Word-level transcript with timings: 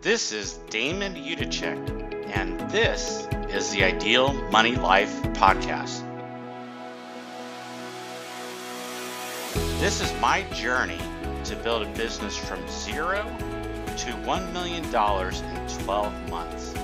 This 0.00 0.30
is 0.30 0.58
Damon 0.70 1.16
Yudichak, 1.16 2.30
and 2.32 2.60
this 2.70 3.26
is 3.50 3.72
the 3.72 3.82
Ideal 3.82 4.32
Money 4.52 4.76
Life 4.76 5.12
Podcast. 5.32 6.04
This 9.80 10.00
is 10.00 10.14
my 10.20 10.42
journey 10.54 11.00
to 11.42 11.56
build 11.56 11.82
a 11.82 11.92
business 11.94 12.36
from 12.36 12.60
zero 12.68 13.24
to 13.24 14.12
$1 14.22 14.52
million 14.52 14.84
in 14.84 15.84
12 15.84 16.30
months. 16.30 16.74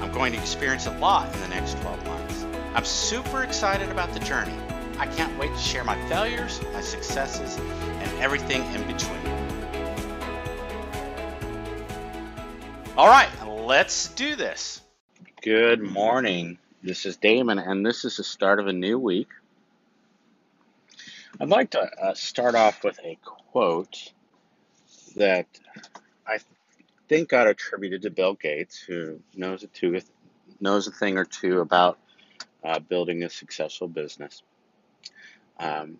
I'm 0.00 0.10
going 0.10 0.32
to 0.32 0.38
experience 0.38 0.86
a 0.86 0.98
lot 0.98 1.30
in 1.34 1.40
the 1.42 1.48
next 1.48 1.78
12 1.82 2.06
months. 2.06 2.46
I'm 2.74 2.86
super 2.86 3.42
excited 3.42 3.90
about 3.90 4.14
the 4.14 4.20
journey. 4.20 4.56
I 4.98 5.06
can't 5.08 5.38
wait 5.38 5.52
to 5.52 5.60
share 5.60 5.84
my 5.84 6.00
failures, 6.08 6.62
my 6.72 6.80
successes, 6.80 7.58
and 7.58 8.22
everything 8.22 8.64
in 8.74 8.86
between. 8.86 9.33
All 12.96 13.08
right, 13.08 13.28
let's 13.44 14.10
do 14.10 14.36
this. 14.36 14.80
Good 15.42 15.82
morning. 15.82 16.58
This 16.80 17.06
is 17.06 17.16
Damon, 17.16 17.58
and 17.58 17.84
this 17.84 18.04
is 18.04 18.18
the 18.18 18.22
start 18.22 18.60
of 18.60 18.68
a 18.68 18.72
new 18.72 19.00
week. 19.00 19.26
I'd 21.40 21.48
like 21.48 21.70
to 21.70 21.80
uh, 21.80 22.14
start 22.14 22.54
off 22.54 22.84
with 22.84 23.00
a 23.02 23.18
quote 23.24 24.12
that 25.16 25.48
I 26.24 26.38
think 27.08 27.30
got 27.30 27.48
attributed 27.48 28.02
to 28.02 28.10
Bill 28.10 28.34
Gates, 28.34 28.78
who 28.78 29.18
knows 29.34 29.64
a, 29.64 29.66
two, 29.66 30.00
knows 30.60 30.86
a 30.86 30.92
thing 30.92 31.18
or 31.18 31.24
two 31.24 31.58
about 31.58 31.98
uh, 32.62 32.78
building 32.78 33.24
a 33.24 33.28
successful 33.28 33.88
business. 33.88 34.44
Um, 35.58 35.98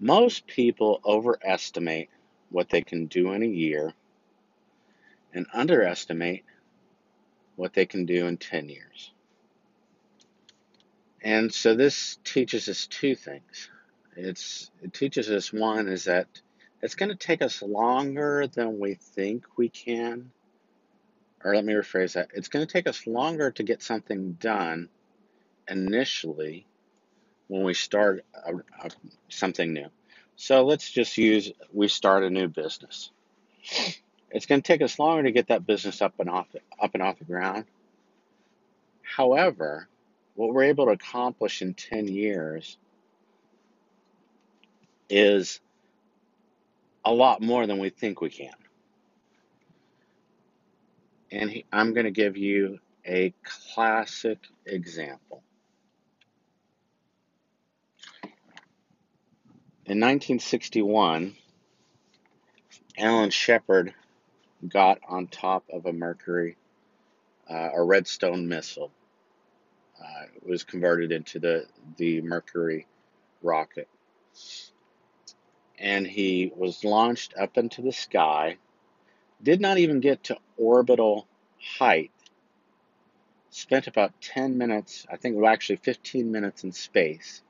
most 0.00 0.46
people 0.46 1.02
overestimate 1.04 2.08
what 2.48 2.70
they 2.70 2.80
can 2.80 3.04
do 3.04 3.32
in 3.32 3.42
a 3.42 3.46
year 3.46 3.92
and 5.34 5.46
underestimate 5.52 6.44
what 7.56 7.74
they 7.74 7.86
can 7.86 8.06
do 8.06 8.26
in 8.26 8.36
10 8.36 8.68
years. 8.68 9.12
And 11.22 11.52
so 11.52 11.74
this 11.74 12.18
teaches 12.24 12.68
us 12.68 12.86
two 12.86 13.14
things. 13.14 13.70
It's 14.16 14.70
it 14.82 14.92
teaches 14.92 15.30
us 15.30 15.52
one 15.52 15.88
is 15.88 16.04
that 16.04 16.28
it's 16.82 16.94
going 16.94 17.08
to 17.08 17.16
take 17.16 17.42
us 17.42 17.62
longer 17.62 18.46
than 18.46 18.78
we 18.78 18.94
think 18.94 19.46
we 19.56 19.70
can. 19.70 20.30
Or 21.42 21.54
let 21.54 21.64
me 21.64 21.72
rephrase 21.72 22.12
that. 22.12 22.28
It's 22.34 22.48
going 22.48 22.64
to 22.66 22.70
take 22.72 22.86
us 22.86 23.06
longer 23.06 23.50
to 23.52 23.62
get 23.62 23.82
something 23.82 24.32
done 24.32 24.88
initially 25.68 26.66
when 27.48 27.64
we 27.64 27.74
start 27.74 28.24
a, 28.34 28.54
a, 28.56 28.90
something 29.28 29.72
new. 29.72 29.88
So 30.36 30.64
let's 30.64 30.90
just 30.90 31.16
use 31.16 31.50
we 31.72 31.88
start 31.88 32.22
a 32.22 32.30
new 32.30 32.48
business. 32.48 33.10
It's 34.34 34.46
going 34.46 34.60
to 34.60 34.66
take 34.66 34.82
us 34.82 34.98
longer 34.98 35.22
to 35.22 35.30
get 35.30 35.46
that 35.48 35.64
business 35.64 36.02
up 36.02 36.14
and 36.18 36.28
off 36.28 36.48
up 36.82 36.90
and 36.92 37.02
off 37.02 37.20
the 37.20 37.24
ground. 37.24 37.66
However, 39.02 39.88
what 40.34 40.52
we're 40.52 40.64
able 40.64 40.86
to 40.86 40.90
accomplish 40.90 41.62
in 41.62 41.74
10 41.74 42.08
years 42.08 42.76
is 45.08 45.60
a 47.04 47.12
lot 47.14 47.42
more 47.42 47.68
than 47.68 47.78
we 47.78 47.90
think 47.90 48.20
we 48.20 48.28
can. 48.28 48.50
And 51.30 51.48
he, 51.48 51.64
I'm 51.72 51.94
going 51.94 52.06
to 52.06 52.10
give 52.10 52.36
you 52.36 52.80
a 53.06 53.32
classic 53.44 54.38
example. 54.66 55.44
In 59.86 60.00
1961, 60.00 61.36
Alan 62.98 63.30
Shepard 63.30 63.94
got 64.68 64.98
on 65.08 65.26
top 65.26 65.64
of 65.72 65.86
a 65.86 65.92
Mercury, 65.92 66.56
uh, 67.48 67.70
a 67.74 67.82
Redstone 67.82 68.48
missile. 68.48 68.90
Uh, 70.00 70.24
it 70.36 70.46
was 70.46 70.64
converted 70.64 71.12
into 71.12 71.38
the, 71.38 71.66
the 71.96 72.20
Mercury 72.22 72.86
rocket. 73.42 73.88
And 75.78 76.06
he 76.06 76.52
was 76.56 76.84
launched 76.84 77.34
up 77.38 77.58
into 77.58 77.82
the 77.82 77.92
sky, 77.92 78.56
did 79.42 79.60
not 79.60 79.78
even 79.78 80.00
get 80.00 80.24
to 80.24 80.38
orbital 80.56 81.26
height, 81.78 82.10
spent 83.50 83.86
about 83.86 84.20
10 84.20 84.58
minutes, 84.58 85.06
I 85.10 85.16
think 85.16 85.36
was 85.36 85.48
actually 85.48 85.76
15 85.76 86.30
minutes 86.30 86.64
in 86.64 86.72
space, 86.72 87.42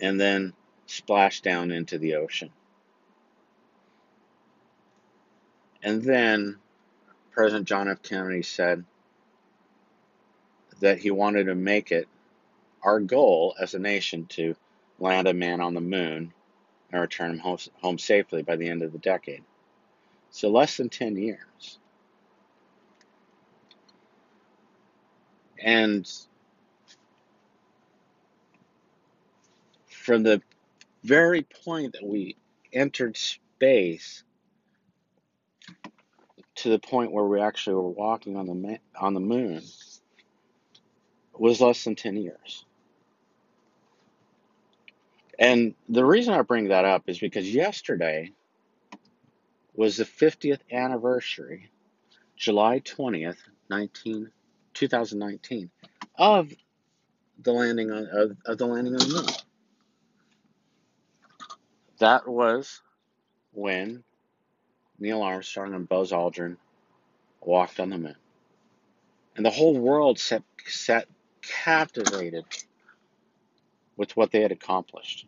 and 0.00 0.20
then 0.20 0.52
splashed 0.86 1.44
down 1.44 1.70
into 1.70 1.98
the 1.98 2.16
ocean. 2.16 2.50
And 5.82 6.02
then 6.02 6.58
President 7.32 7.66
John 7.66 7.88
F. 7.88 8.02
Kennedy 8.02 8.42
said 8.42 8.84
that 10.80 10.98
he 10.98 11.10
wanted 11.10 11.44
to 11.44 11.54
make 11.54 11.92
it 11.92 12.08
our 12.82 13.00
goal 13.00 13.54
as 13.60 13.74
a 13.74 13.78
nation 13.78 14.26
to 14.26 14.54
land 14.98 15.28
a 15.28 15.34
man 15.34 15.60
on 15.60 15.74
the 15.74 15.80
moon 15.80 16.32
and 16.90 17.00
return 17.00 17.38
him 17.38 17.58
home, 17.80 17.98
safely 17.98 18.42
by 18.42 18.56
the 18.56 18.68
end 18.68 18.82
of 18.82 18.92
the 18.92 18.98
decade. 18.98 19.42
So, 20.30 20.50
less 20.50 20.76
than 20.76 20.88
10 20.88 21.16
years. 21.16 21.78
And 25.62 26.10
from 29.86 30.22
the 30.22 30.42
very 31.04 31.42
point 31.42 31.92
that 31.92 32.04
we 32.04 32.36
entered 32.72 33.16
space 33.16 34.24
to 36.56 36.68
the 36.68 36.78
point 36.78 37.12
where 37.12 37.24
we 37.24 37.40
actually 37.40 37.74
were 37.74 37.88
walking 37.88 38.36
on 38.36 38.46
the 38.46 38.78
on 38.98 39.14
the 39.14 39.20
moon 39.20 39.62
was 41.38 41.60
less 41.60 41.84
than 41.84 41.96
10 41.96 42.16
years. 42.16 42.64
And 45.38 45.74
the 45.88 46.04
reason 46.04 46.34
I 46.34 46.42
bring 46.42 46.68
that 46.68 46.84
up 46.84 47.04
is 47.08 47.18
because 47.18 47.52
yesterday 47.52 48.32
was 49.74 49.96
the 49.96 50.04
50th 50.04 50.60
anniversary, 50.70 51.70
July 52.36 52.80
20th, 52.80 53.38
19, 53.70 54.30
2019, 54.74 55.70
of 56.16 56.52
the 57.42 57.52
landing 57.52 57.90
on 57.90 58.06
of, 58.12 58.36
of 58.44 58.58
the 58.58 58.66
landing 58.66 58.94
on 58.94 59.00
the 59.00 59.14
moon. 59.14 59.26
That 61.98 62.28
was 62.28 62.82
when 63.52 64.04
Neil 65.02 65.22
Armstrong 65.22 65.74
and 65.74 65.88
Buzz 65.88 66.12
Aldrin 66.12 66.56
walked 67.40 67.80
on 67.80 67.90
the 67.90 67.98
moon. 67.98 68.14
And 69.34 69.44
the 69.44 69.50
whole 69.50 69.76
world 69.76 70.20
sat, 70.20 70.44
sat 70.66 71.08
captivated 71.42 72.44
with 73.96 74.16
what 74.16 74.30
they 74.30 74.40
had 74.40 74.52
accomplished. 74.52 75.26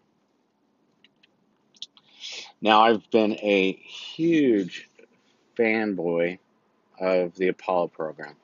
Now, 2.61 2.83
I've 2.83 3.11
been 3.11 3.33
a 3.33 3.73
huge 3.73 4.89
fanboy 5.59 6.39
of 7.01 7.35
the 7.35 7.49
Apollo 7.49 7.89
program. 7.89 8.37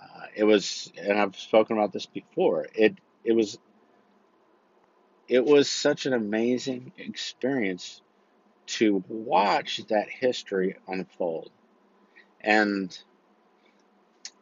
Uh, 0.00 0.26
it 0.36 0.44
was, 0.44 0.92
and 0.96 1.18
I've 1.18 1.36
spoken 1.36 1.76
about 1.76 1.92
this 1.92 2.06
before. 2.06 2.66
It 2.74 2.96
it 3.24 3.32
was 3.32 3.58
it 5.26 5.44
was 5.44 5.68
such 5.68 6.06
an 6.06 6.12
amazing 6.12 6.92
experience 6.96 8.00
to 8.66 9.04
watch 9.08 9.80
that 9.88 10.08
history 10.08 10.76
unfold. 10.88 11.50
And 12.40 12.96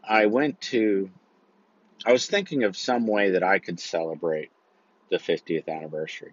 I 0.06 0.26
went 0.26 0.60
to, 0.62 1.10
I 2.04 2.12
was 2.12 2.26
thinking 2.26 2.64
of 2.64 2.76
some 2.76 3.06
way 3.06 3.30
that 3.30 3.42
I 3.42 3.58
could 3.58 3.80
celebrate 3.80 4.50
the 5.10 5.18
50th 5.18 5.68
anniversary. 5.68 6.32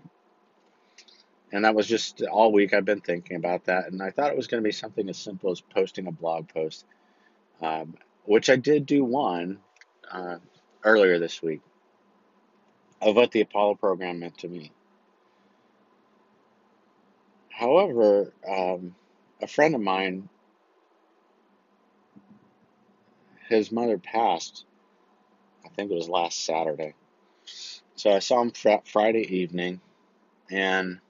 And 1.52 1.66
that 1.66 1.76
was 1.76 1.88
just 1.88 2.22
all 2.24 2.52
week 2.52 2.74
I've 2.74 2.86
been 2.86 3.02
thinking 3.02 3.36
about 3.36 3.66
that. 3.66 3.92
And 3.92 4.02
I 4.02 4.12
thought 4.12 4.32
it 4.32 4.38
was 4.38 4.48
going 4.48 4.64
to 4.64 4.68
be 4.68 4.72
something 4.72 5.10
as 5.10 5.18
simple 5.18 5.52
as 5.52 5.60
posting 5.60 6.08
a 6.08 6.12
blog 6.12 6.48
post, 6.54 6.86
um, 7.62 7.96
which 8.26 8.50
I 8.50 8.56
did 8.56 8.86
do 8.86 9.04
one 9.04 9.60
uh, 10.10 10.38
earlier 10.84 11.20
this 11.20 11.42
week 11.42 11.62
of 13.02 13.16
what 13.16 13.32
the 13.32 13.42
Apollo 13.42 13.76
program 13.76 14.20
meant 14.20 14.38
to 14.40 14.48
me. 14.48 14.72
However, 17.62 18.34
um, 18.50 18.96
a 19.40 19.46
friend 19.46 19.76
of 19.76 19.82
mine, 19.82 20.28
his 23.50 23.72
mother 23.72 24.00
passed, 24.00 24.66
I 25.64 25.70
think 25.70 25.92
it 25.92 25.94
was 25.94 26.10
last 26.10 26.44
Saturday. 26.44 26.96
So 27.96 28.12
I 28.16 28.18
saw 28.18 28.42
him 28.42 28.50
fr- 28.50 28.84
Friday 28.86 29.42
evening, 29.42 29.80
and 30.50 31.02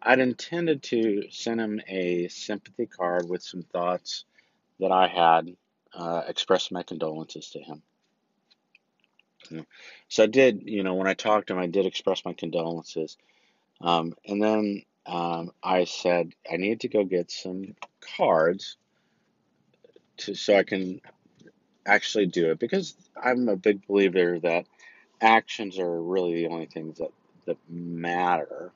I'd 0.00 0.20
intended 0.20 0.84
to 0.84 1.24
send 1.32 1.60
him 1.60 1.80
a 1.88 2.28
sympathy 2.28 2.86
card 2.86 3.28
with 3.28 3.42
some 3.42 3.64
thoughts 3.64 4.24
that 4.78 4.92
I 4.92 5.08
had, 5.08 5.56
uh, 5.92 6.22
express 6.28 6.70
my 6.70 6.84
condolences 6.84 7.50
to 7.50 7.58
him. 7.58 7.82
So 10.08 10.22
I 10.22 10.26
did, 10.26 10.62
you 10.66 10.84
know, 10.84 10.94
when 10.94 11.08
I 11.08 11.14
talked 11.14 11.48
to 11.48 11.54
him, 11.54 11.58
I 11.58 11.66
did 11.66 11.84
express 11.84 12.24
my 12.24 12.32
condolences. 12.32 13.16
Um, 13.80 14.14
and 14.24 14.40
then 14.40 14.84
um, 15.06 15.52
I 15.62 15.84
said 15.84 16.32
I 16.50 16.56
need 16.56 16.80
to 16.80 16.88
go 16.88 17.04
get 17.04 17.30
some 17.30 17.74
cards 18.16 18.76
to 20.18 20.34
so 20.34 20.56
I 20.56 20.62
can 20.62 21.00
actually 21.86 22.26
do 22.26 22.50
it 22.50 22.58
because 22.58 22.94
I'm 23.20 23.48
a 23.48 23.56
big 23.56 23.86
believer 23.86 24.38
that 24.40 24.66
actions 25.20 25.78
are 25.78 26.02
really 26.02 26.34
the 26.34 26.48
only 26.48 26.66
things 26.66 26.98
that 26.98 27.10
that 27.46 27.58
matter. 27.68 28.72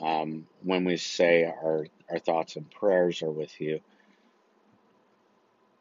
Um, 0.00 0.46
when 0.62 0.84
we 0.84 0.96
say 0.96 1.44
our 1.44 1.86
our 2.10 2.18
thoughts 2.18 2.56
and 2.56 2.70
prayers 2.70 3.22
are 3.22 3.30
with 3.30 3.60
you, 3.60 3.80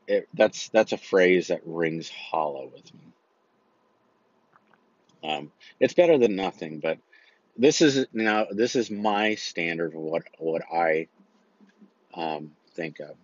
it, 0.07 0.27
that's 0.33 0.69
that's 0.69 0.91
a 0.91 0.97
phrase 0.97 1.47
that 1.47 1.61
rings 1.65 2.09
hollow 2.09 2.69
with 2.73 2.93
me. 2.93 2.99
Um, 5.23 5.51
it's 5.79 5.93
better 5.93 6.17
than 6.17 6.35
nothing, 6.35 6.79
but 6.79 6.99
this 7.57 7.81
is 7.81 8.05
now 8.13 8.47
this 8.51 8.75
is 8.75 8.91
my 8.91 9.35
standard 9.35 9.93
of 9.93 10.01
what 10.01 10.23
what 10.37 10.61
I 10.71 11.07
um, 12.13 12.51
think 12.73 12.99
of. 12.99 13.15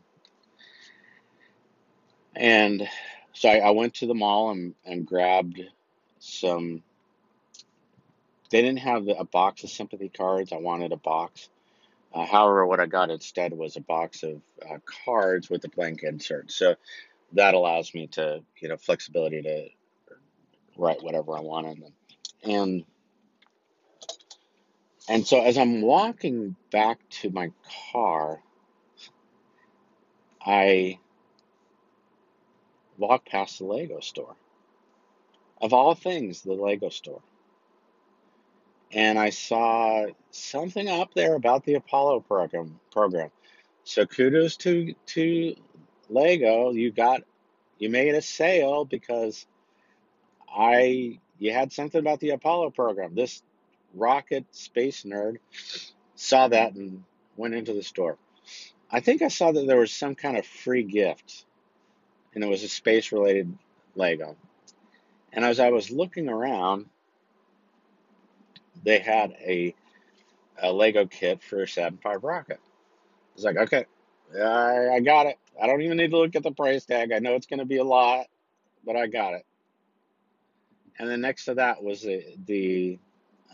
And 2.36 2.88
so 3.34 3.50
I, 3.50 3.58
I 3.58 3.70
went 3.72 3.96
to 3.96 4.08
the 4.08 4.14
mall 4.14 4.52
and, 4.52 4.74
and 4.86 5.06
grabbed 5.06 5.62
some. 6.20 6.84
They 8.50 8.62
didn't 8.62 8.80
have 8.80 9.08
a 9.08 9.24
box 9.24 9.64
of 9.64 9.70
sympathy 9.70 10.10
cards. 10.10 10.52
I 10.52 10.58
wanted 10.58 10.92
a 10.92 10.98
box. 10.98 11.50
Uh, 12.14 12.26
however, 12.26 12.66
what 12.66 12.82
I 12.82 12.86
got 12.86 13.10
instead 13.10 13.54
was 13.54 13.78
a 13.78 13.82
box 13.82 14.24
of 14.24 14.42
uh, 14.70 14.78
cards 15.06 15.50
with 15.50 15.64
a 15.64 15.70
blank 15.70 16.04
insert. 16.04 16.52
So 16.52 16.76
that 17.34 17.54
allows 17.54 17.94
me 17.94 18.08
to, 18.08 18.42
you 18.60 18.68
know, 18.68 18.76
flexibility 18.76 19.42
to 19.42 19.68
write 20.78 21.02
whatever 21.02 21.38
I 21.38 21.42
want 21.42 21.68
on 21.68 21.80
them. 21.80 21.94
And 22.44 22.84
and 25.08 25.26
so 25.26 25.42
as 25.42 25.58
I'm 25.58 25.82
walking 25.82 26.56
back 26.72 27.00
to 27.22 27.30
my 27.30 27.52
car, 27.92 28.42
I 30.46 31.00
walked 32.98 33.30
past 33.30 33.60
the 33.60 33.66
Lego 33.66 34.00
store. 34.00 34.36
Of 35.62 35.74
all 35.74 35.94
things, 35.96 36.42
the 36.42 36.54
Lego 36.54 36.90
store. 36.90 37.22
And 38.92 39.18
I 39.18 39.30
saw 39.30 40.08
something 40.32 40.90
up 40.90 41.14
there 41.14 41.36
about 41.36 41.64
the 41.66 41.76
Apollo 41.76 42.22
program 42.22 42.80
program. 42.92 43.30
So 43.84 44.06
kudos 44.06 44.58
to 44.58 44.94
to 45.08 45.56
Lego. 46.10 46.72
You 46.72 46.92
got 46.92 47.22
you 47.78 47.90
made 47.90 48.16
a 48.16 48.22
sale 48.22 48.86
because 48.86 49.46
I 50.54 51.20
you 51.40 51.54
had 51.54 51.72
something 51.72 52.00
about 52.00 52.20
the 52.20 52.32
Apollo 52.32 52.72
program. 52.72 53.16
This 53.16 53.42
rocket 53.94 54.46
space 54.52 55.04
nerd 55.04 55.38
saw 56.16 56.48
that 56.48 56.72
mm-hmm. 56.72 56.80
and 56.80 57.04
went 57.38 57.56
into 57.56 57.74
the 57.74 57.84
store. 57.84 58.18
I 58.90 59.00
think 59.00 59.22
I 59.22 59.30
saw 59.30 59.52
that 59.52 59.66
there 59.68 59.78
was 59.78 59.92
some 59.92 60.16
kind 60.16 60.38
of 60.38 60.46
free 60.46 60.84
gift, 60.84 61.46
and 62.34 62.44
it 62.44 62.48
was 62.48 62.64
a 62.64 62.68
space 62.68 63.12
related 63.12 63.58
Lego. 63.96 64.36
And 65.34 65.46
as 65.46 65.60
I 65.60 65.70
was 65.70 65.90
looking 65.90 66.28
around, 66.28 66.88
they 68.84 69.00
had 69.00 69.32
a, 69.40 69.74
a 70.62 70.72
Lego 70.72 71.06
kit 71.06 71.42
for 71.42 71.64
a 71.64 71.68
Saturn 71.68 72.00
V 72.04 72.16
rocket. 72.22 72.60
I 72.60 73.36
was 73.36 73.46
like, 73.46 73.58
okay, 73.58 73.86
I, 74.38 74.96
I 74.96 75.00
got 75.00 75.28
it. 75.28 75.38
I 75.62 75.68
don't 75.68 75.82
even 75.82 75.98
need 75.98 76.12
to 76.12 76.18
look 76.18 76.36
at 76.36 76.44
the 76.44 76.52
price 76.52 76.86
tag. 76.86 77.12
I 77.12 77.20
know 77.20 77.36
it's 77.36 77.48
going 77.48 77.60
to 77.60 77.66
be 77.66 77.78
a 77.78 77.84
lot, 77.84 78.26
but 78.86 78.96
I 78.96 79.08
got 79.08 79.34
it. 79.36 79.46
And 81.00 81.10
then 81.10 81.22
next 81.22 81.46
to 81.46 81.56
that 81.56 81.82
was 81.82 82.02
the, 82.02 82.24
the 82.46 83.00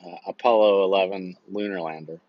uh, 0.06 0.18
Apollo 0.28 0.84
11 0.86 1.36
lunar 1.50 1.82
lander, 1.82 2.20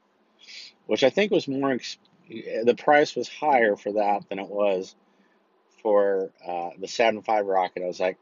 which 0.87 1.05
I 1.05 1.11
think 1.11 1.31
was 1.33 1.49
more, 1.49 1.73
ex- 1.73 1.99
the 2.29 2.77
price 2.77 3.15
was 3.17 3.29
higher 3.29 3.77
for 3.77 3.93
that 3.93 4.29
than 4.29 4.39
it 4.39 4.49
was 4.49 4.95
for 5.83 6.31
uh, 6.47 6.71
the 6.79 6.89
Saturn 6.89 7.23
V 7.23 7.41
rocket. 7.41 7.83
I 7.83 7.87
was 7.87 8.01
like, 8.01 8.19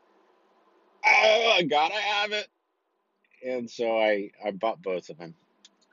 oh, 1.04 1.54
I 1.58 1.62
gotta 1.62 1.94
have 1.94 2.32
it. 2.32 2.48
And 3.44 3.70
so 3.70 3.98
I, 3.98 4.31
I 4.44 4.50
bought 4.50 4.82
both 4.82 5.10
of 5.10 5.19
them. 5.19 5.34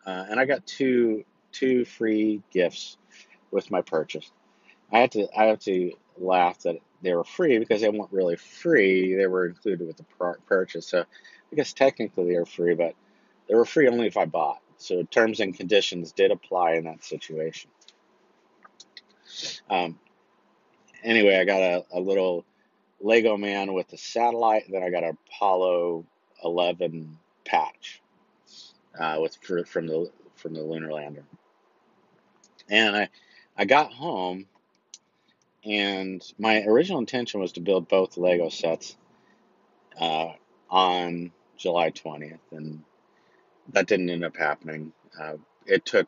Uh, 0.06 0.26
and 0.30 0.40
I 0.40 0.46
got 0.46 0.66
two 0.66 1.24
two 1.52 1.86
free 1.86 2.42
gifts 2.52 2.98
with 3.52 3.72
my 3.72 3.82
purchase. 3.82 4.32
I 4.92 5.00
had 5.00 5.12
to 5.14 5.28
I 5.38 5.46
have 5.46 5.60
to 5.62 5.94
laugh 6.18 6.60
that 6.64 6.78
they 7.02 7.14
were 7.14 7.24
free 7.24 7.60
because 7.60 7.82
they 7.82 7.90
weren't 7.90 8.12
really 8.12 8.36
free. 8.36 9.16
They 9.16 9.28
were 9.28 9.48
included 9.48 9.88
with 9.88 9.98
the 9.98 10.06
purchase. 10.48 10.88
So 10.88 11.02
I 11.02 11.56
guess 11.56 11.74
technically 11.74 12.32
they 12.32 12.40
were 12.40 12.46
free, 12.46 12.76
but 12.76 12.96
they 13.48 13.56
were 13.56 13.66
free 13.66 13.88
only 13.88 14.08
if 14.08 14.18
I 14.18 14.26
bought. 14.26 14.60
So 14.78 15.04
terms 15.04 15.40
and 15.40 15.56
conditions 15.56 16.12
did 16.12 16.32
apply 16.32 16.74
in 16.74 16.86
that 16.86 17.04
situation. 17.04 17.70
Um, 19.70 20.00
anyway, 21.04 21.38
I 21.38 21.46
got 21.46 21.62
a, 21.62 21.86
a 21.94 22.00
little 22.00 22.46
Lego 23.00 23.38
man 23.38 23.74
with 23.74 23.92
a 23.94 23.98
satellite. 23.98 24.64
Then 24.70 24.84
I 24.84 24.90
got 24.90 25.04
a 25.04 25.16
Apollo 25.28 26.06
11 26.44 27.18
patch 27.46 28.02
uh, 28.98 29.18
with 29.20 29.38
from 29.68 29.88
the 29.88 30.12
from 30.36 30.54
the 30.54 30.62
lunar 30.62 30.92
lander. 30.92 31.24
And 32.70 32.96
I 32.96 33.10
I 33.58 33.66
got 33.66 33.94
home, 33.94 34.48
and 35.64 36.24
my 36.40 36.64
original 36.64 37.00
intention 37.00 37.40
was 37.40 37.54
to 37.54 37.62
build 37.62 37.88
both 37.88 38.18
Lego 38.18 38.50
sets 38.50 38.96
uh, 40.00 40.30
on 40.70 41.32
July 41.58 41.92
20th, 41.92 42.40
and 42.52 42.84
that 43.72 43.88
didn't 43.88 44.10
end 44.10 44.26
up 44.26 44.36
happening. 44.36 44.92
Uh, 45.20 45.36
it 45.66 45.86
took 45.86 46.08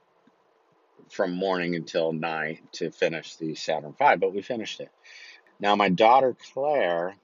from 1.10 1.32
morning 1.32 1.76
until 1.76 2.12
night 2.12 2.62
to 2.74 2.92
finish 2.92 3.36
the 3.36 3.56
Saturn 3.56 3.94
V, 3.98 4.16
but 4.18 4.34
we 4.34 4.42
finished 4.42 4.80
it. 4.80 4.90
Now 5.60 5.76
my 5.76 5.90
daughter 5.90 6.36
Claire 6.54 7.16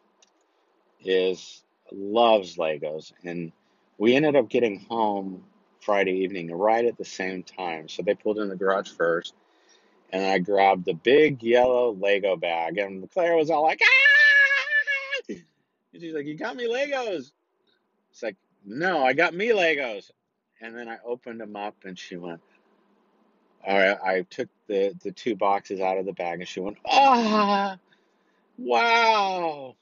is 1.03 1.63
loves 1.91 2.57
Legos, 2.57 3.11
and 3.23 3.51
we 3.97 4.15
ended 4.15 4.35
up 4.35 4.49
getting 4.49 4.79
home 4.81 5.43
Friday 5.81 6.23
evening 6.23 6.51
right 6.51 6.85
at 6.85 6.97
the 6.97 7.05
same 7.05 7.43
time. 7.43 7.89
So 7.89 8.03
they 8.03 8.13
pulled 8.13 8.39
in 8.39 8.49
the 8.49 8.55
garage 8.55 8.89
first, 8.89 9.33
and 10.11 10.23
I 10.23 10.39
grabbed 10.39 10.85
the 10.85 10.93
big 10.93 11.43
yellow 11.43 11.93
Lego 11.93 12.35
bag, 12.35 12.77
and 12.77 13.09
Claire 13.11 13.35
was 13.35 13.49
all 13.49 13.63
like, 13.63 13.81
"Ah!" 13.83 15.33
And 15.93 16.01
she's 16.01 16.13
like, 16.13 16.25
"You 16.25 16.37
got 16.37 16.55
me 16.55 16.67
Legos." 16.67 17.31
It's 18.11 18.23
like, 18.23 18.37
"No, 18.65 19.03
I 19.03 19.13
got 19.13 19.33
me 19.33 19.49
Legos." 19.49 20.11
And 20.61 20.77
then 20.77 20.87
I 20.87 20.97
opened 21.03 21.39
them 21.41 21.55
up, 21.55 21.75
and 21.85 21.97
she 21.97 22.17
went, 22.17 22.41
"All 23.65 23.77
right." 23.77 23.97
I 24.03 24.21
took 24.23 24.49
the 24.67 24.95
the 25.03 25.11
two 25.11 25.35
boxes 25.35 25.79
out 25.79 25.97
of 25.97 26.05
the 26.05 26.13
bag, 26.13 26.39
and 26.39 26.47
she 26.47 26.59
went, 26.59 26.77
"Ah, 26.85 27.77
wow!" 28.57 29.75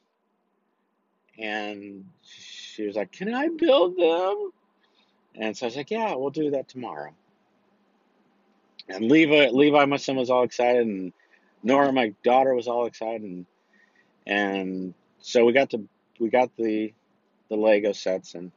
And 1.37 2.05
she 2.23 2.85
was 2.85 2.95
like, 2.95 3.11
"Can 3.11 3.33
I 3.33 3.49
build 3.49 3.97
them?" 3.97 4.51
And 5.35 5.57
so 5.57 5.65
I 5.65 5.67
was 5.67 5.75
like, 5.75 5.91
"Yeah, 5.91 6.15
we'll 6.15 6.29
do 6.29 6.51
that 6.51 6.69
tomorrow." 6.69 7.13
And 8.87 9.05
Levi, 9.05 9.49
Levi, 9.49 9.85
my 9.85 9.97
son, 9.97 10.15
was 10.15 10.29
all 10.29 10.43
excited, 10.43 10.87
and 10.87 11.13
Nora, 11.61 11.91
my 11.91 12.13
daughter, 12.23 12.55
was 12.55 12.67
all 12.67 12.85
excited, 12.85 13.21
and 13.21 13.45
and 14.25 14.93
so 15.19 15.45
we 15.45 15.53
got 15.53 15.71
to 15.71 15.87
we 16.19 16.29
got 16.29 16.55
the 16.55 16.93
the 17.49 17.57
Lego 17.57 17.91
sets, 17.91 18.35
and 18.35 18.51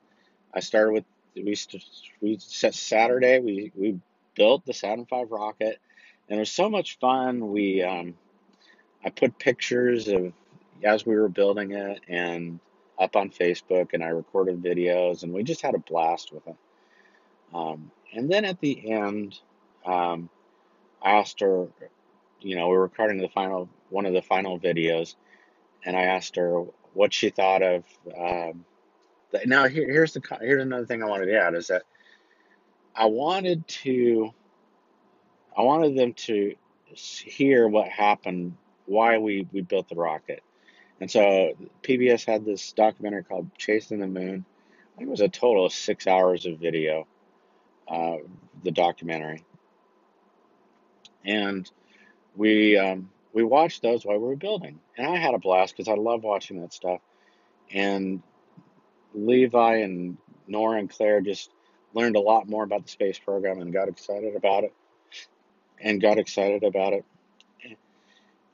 I 0.55 0.61
started 0.61 0.93
with 0.93 1.05
we 1.35 1.57
we 2.21 2.39
set 2.39 2.75
Saturday. 2.75 3.39
We 3.39 3.73
we 3.75 4.01
built 4.35 4.65
the 4.65 4.75
Saturn 4.75 5.07
V 5.09 5.25
rocket, 5.29 5.81
and 6.29 6.37
it 6.37 6.41
was 6.41 6.51
so 6.51 6.69
much 6.69 6.99
fun. 6.99 7.51
We 7.51 7.83
um, 7.83 8.15
I 9.05 9.11
put 9.11 9.39
pictures 9.39 10.09
of 10.09 10.33
as 10.85 11.07
we 11.07 11.15
were 11.15 11.29
building 11.29 11.73
it 11.73 12.01
and 12.09 12.59
up 12.99 13.17
on 13.17 13.31
Facebook, 13.31 13.95
and 13.95 14.03
I 14.03 14.09
recorded 14.09 14.63
videos, 14.63 15.23
and 15.23 15.33
we 15.33 15.43
just 15.43 15.63
had 15.63 15.75
a 15.75 15.79
blast 15.79 16.33
with 16.33 16.47
it. 16.47 16.57
Um, 17.55 17.91
and 18.15 18.31
then 18.31 18.45
at 18.45 18.61
the 18.61 18.91
end, 18.91 19.39
um, 19.85 20.29
I 21.03 21.13
asked 21.13 21.41
her, 21.41 21.69
you 22.41 22.57
know, 22.57 22.69
we 22.69 22.77
were 22.77 22.83
recording 22.83 23.19
the 23.19 23.29
final 23.29 23.69
one 23.91 24.07
of 24.07 24.13
the 24.13 24.23
final 24.23 24.59
videos, 24.59 25.15
and 25.85 25.97
I 25.97 26.03
asked 26.03 26.37
her 26.37 26.65
what 26.95 27.13
she 27.13 27.31
thought 27.31 27.63
of. 27.63 27.85
Um, 28.17 28.65
now 29.47 29.69
here, 29.69 29.91
here's 29.91 30.13
the 30.13 30.23
here's 30.41 30.63
another 30.63 30.87
thing 30.87 31.03
I 31.03 31.07
wanted 31.07 31.27
to 31.27 31.39
add 31.39 31.55
is 31.55 31.69
that 31.69 31.83
I 32.95 33.07
wanted 33.07 33.67
to, 33.69 34.33
I 35.57 35.63
wanted 35.63 35.97
them 35.97 36.13
to 36.15 36.55
hear 36.87 37.69
what 37.69 37.89
happened, 37.89 38.57
why 38.87 39.19
we 39.19 39.47
we 39.53 39.63
built 39.63 39.89
the 39.89 39.97
rocket, 39.97 40.43
and 41.01 41.11
so 41.11 41.53
PBS 41.83 42.25
had 42.27 42.45
this 42.45 42.73
documentary 42.73 43.25
called 43.25 43.51
Chasing 43.57 44.01
the 44.01 44.07
Moon. 44.07 44.45
I 44.95 44.99
think 44.99 45.09
it 45.09 45.11
was 45.11 45.21
a 45.21 45.29
total 45.29 45.67
of 45.67 45.73
six 45.73 46.07
hours 46.07 46.45
of 46.45 46.59
video, 46.59 47.07
uh, 47.89 48.17
the 48.63 48.71
documentary 48.71 49.45
and 51.25 51.71
we 52.37 52.77
um, 52.77 53.11
we 53.33 53.45
watched 53.45 53.83
those 53.83 54.05
while 54.05 54.19
we 54.19 54.27
were 54.27 54.37
building, 54.37 54.81
and 54.97 55.07
I 55.07 55.17
had 55.17 55.35
a 55.35 55.39
blast 55.39 55.77
because 55.77 55.89
I 55.89 55.95
love 55.95 56.23
watching 56.23 56.61
that 56.61 56.73
stuff. 56.73 57.01
And 57.73 58.23
Levi 59.15 59.77
and 59.77 60.17
Nora 60.47 60.79
and 60.79 60.91
Claire 60.91 61.21
just 61.21 61.51
learned 61.95 62.17
a 62.17 62.21
lot 62.21 62.49
more 62.49 62.65
about 62.65 62.85
the 62.85 62.91
space 62.91 63.19
program 63.19 63.61
and 63.61 63.73
got 63.73 63.89
excited 63.89 64.35
about 64.37 64.65
it 64.65 64.73
and 65.81 66.01
got 66.01 66.19
excited 66.19 66.63
about 66.63 66.93
it. 66.93 67.05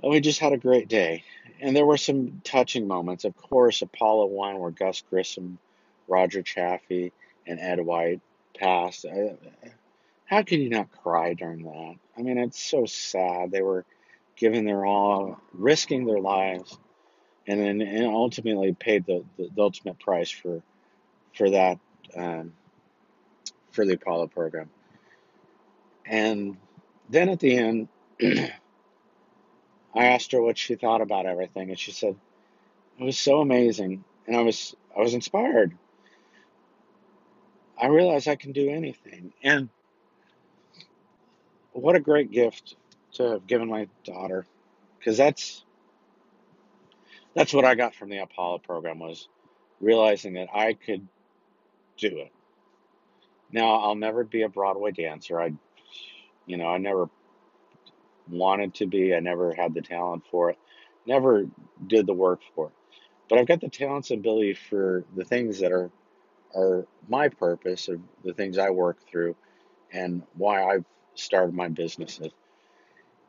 And 0.02 0.12
we 0.12 0.20
just 0.20 0.40
had 0.40 0.52
a 0.52 0.58
great 0.58 0.88
day. 0.88 1.24
And 1.60 1.74
there 1.74 1.86
were 1.86 1.96
some 1.96 2.40
touching 2.44 2.86
moments. 2.86 3.24
Of 3.24 3.36
course, 3.36 3.82
Apollo 3.82 4.26
1, 4.26 4.58
where 4.58 4.70
Gus 4.70 5.02
Grissom, 5.10 5.58
Roger 6.06 6.42
Chaffee, 6.42 7.12
and 7.46 7.58
Ed 7.58 7.80
White 7.80 8.20
passed. 8.54 9.04
How 10.24 10.42
could 10.42 10.60
you 10.60 10.68
not 10.68 10.90
cry 11.02 11.34
during 11.34 11.64
that? 11.64 11.94
I 12.16 12.22
mean, 12.22 12.38
it's 12.38 12.62
so 12.62 12.86
sad. 12.86 13.50
They 13.50 13.62
were 13.62 13.84
giving 14.36 14.64
their 14.64 14.86
all, 14.86 15.40
risking 15.52 16.06
their 16.06 16.20
lives, 16.20 16.78
and 17.48 17.60
then 17.60 17.80
and 17.80 18.06
ultimately 18.06 18.74
paid 18.74 19.06
the, 19.06 19.24
the, 19.38 19.48
the 19.56 19.62
ultimate 19.62 19.98
price 19.98 20.30
for 20.30 20.62
for 21.34 21.50
that 21.50 21.78
um, 22.16 22.52
for 23.72 23.86
the 23.86 23.94
Apollo 23.94 24.28
program. 24.28 24.70
And 26.04 26.58
then 27.08 27.30
at 27.30 27.40
the 27.40 27.56
end, 27.56 27.88
I 28.22 28.52
asked 29.94 30.32
her 30.32 30.42
what 30.42 30.58
she 30.58 30.74
thought 30.74 31.00
about 31.00 31.26
everything, 31.26 31.70
and 31.70 31.78
she 31.78 31.92
said 31.92 32.16
it 32.98 33.04
was 33.04 33.18
so 33.18 33.40
amazing, 33.40 34.04
and 34.26 34.36
I 34.36 34.42
was 34.42 34.76
I 34.96 35.00
was 35.00 35.14
inspired. 35.14 35.76
I 37.80 37.86
realized 37.86 38.28
I 38.28 38.36
can 38.36 38.52
do 38.52 38.68
anything, 38.68 39.32
and 39.42 39.70
what 41.72 41.96
a 41.96 42.00
great 42.00 42.30
gift 42.30 42.76
to 43.12 43.22
have 43.30 43.46
given 43.46 43.68
my 43.68 43.88
daughter, 44.04 44.44
because 44.98 45.16
that's 45.16 45.64
that's 47.38 47.54
what 47.54 47.64
I 47.64 47.76
got 47.76 47.94
from 47.94 48.08
the 48.08 48.18
Apollo 48.18 48.58
program 48.66 48.98
was 48.98 49.28
realizing 49.80 50.32
that 50.32 50.48
I 50.52 50.72
could 50.72 51.06
do 51.96 52.08
it. 52.08 52.32
Now 53.52 53.76
I'll 53.76 53.94
never 53.94 54.24
be 54.24 54.42
a 54.42 54.48
Broadway 54.48 54.90
dancer. 54.90 55.40
I, 55.40 55.52
you 56.46 56.56
know, 56.56 56.66
I 56.66 56.78
never 56.78 57.08
wanted 58.28 58.74
to 58.74 58.86
be. 58.86 59.14
I 59.14 59.20
never 59.20 59.54
had 59.54 59.72
the 59.72 59.82
talent 59.82 60.24
for 60.32 60.50
it. 60.50 60.58
Never 61.06 61.46
did 61.86 62.06
the 62.06 62.12
work 62.12 62.40
for 62.56 62.66
it. 62.66 62.72
But 63.28 63.38
I've 63.38 63.46
got 63.46 63.60
the 63.60 63.68
talents 63.68 64.10
and 64.10 64.18
ability 64.18 64.54
for 64.54 65.04
the 65.14 65.24
things 65.24 65.60
that 65.60 65.70
are 65.70 65.92
are 66.56 66.88
my 67.08 67.28
purpose 67.28 67.86
of 67.86 68.00
the 68.24 68.34
things 68.34 68.58
I 68.58 68.70
work 68.70 68.98
through 69.08 69.36
and 69.92 70.24
why 70.34 70.64
I've 70.64 70.84
started 71.14 71.54
my 71.54 71.68
businesses. 71.68 72.32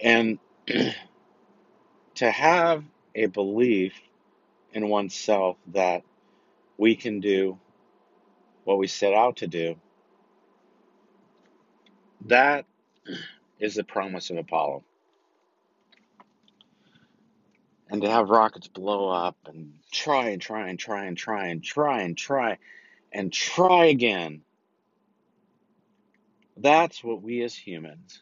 And 0.01 0.39
to 2.15 2.31
have 2.31 2.83
a 3.15 3.27
belief 3.27 3.93
in 4.73 4.87
oneself 4.89 5.57
that 5.73 6.03
we 6.77 6.95
can 6.95 7.19
do 7.19 7.57
what 8.63 8.77
we 8.77 8.87
set 8.87 9.13
out 9.13 9.37
to 9.37 9.47
do, 9.47 9.75
that 12.25 12.65
is 13.59 13.75
the 13.75 13.83
promise 13.83 14.29
of 14.29 14.37
Apollo. 14.37 14.83
And 17.89 18.01
to 18.03 18.09
have 18.09 18.29
rockets 18.29 18.67
blow 18.67 19.09
up 19.09 19.35
and 19.47 19.73
try 19.91 20.29
and 20.29 20.41
try 20.41 20.69
and 20.69 20.77
try 20.77 21.05
and 21.05 21.17
try 21.17 21.47
and 21.47 21.63
try 21.65 22.01
and 22.01 22.17
try 22.17 22.57
and 23.11 23.33
try 23.33 23.85
again. 23.85 24.41
That's 26.55 27.03
what 27.03 27.23
we 27.23 27.41
as 27.41 27.55
humans 27.55 28.21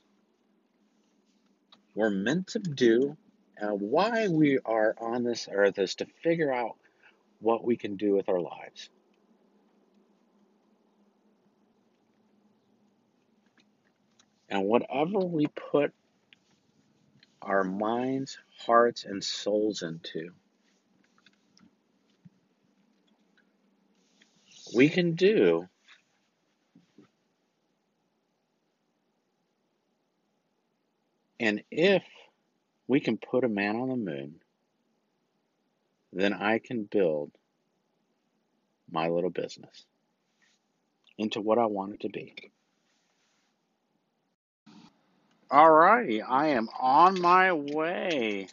we're 1.98 2.12
meant 2.12 2.48
to 2.50 2.60
do. 2.60 3.18
And 3.60 3.82
why 3.82 4.28
we 4.28 4.60
are 4.66 4.96
on 5.00 5.24
this 5.24 5.48
earth 5.52 5.80
is 5.80 5.96
to 5.96 6.06
figure 6.24 6.54
out 6.54 6.76
what 7.40 7.64
we 7.64 7.76
can 7.76 7.96
do 7.96 8.16
with 8.16 8.30
our 8.30 8.40
lives. 8.40 8.90
And 14.50 14.66
whatever 14.66 15.20
we 15.20 15.48
put 15.48 15.94
our 17.42 17.64
minds, 17.64 18.38
hearts, 18.66 19.06
and 19.06 19.24
souls 19.24 19.82
into, 19.82 20.32
we 24.76 24.90
can 24.90 25.16
do 25.16 25.68
and 31.40 31.64
if 31.72 32.04
we 32.88 33.00
can 33.00 33.18
put 33.18 33.44
a 33.44 33.50
man 33.50 33.76
on 33.76 33.90
the 33.90 33.96
moon 33.96 34.36
then 36.14 36.34
i 36.34 36.58
can 36.58 36.84
build 36.84 37.32
my 38.92 39.08
little 39.10 39.30
business 39.30 39.86
into 41.18 41.42
what 41.42 41.58
i 41.58 41.66
want 41.66 41.94
it 41.94 42.00
to 42.02 42.10
be. 42.10 42.52
All 45.50 45.72
righty 45.72 46.22
i 46.22 46.48
am 46.48 46.70
on 46.80 47.22
my 47.22 47.54
way. 47.54 48.48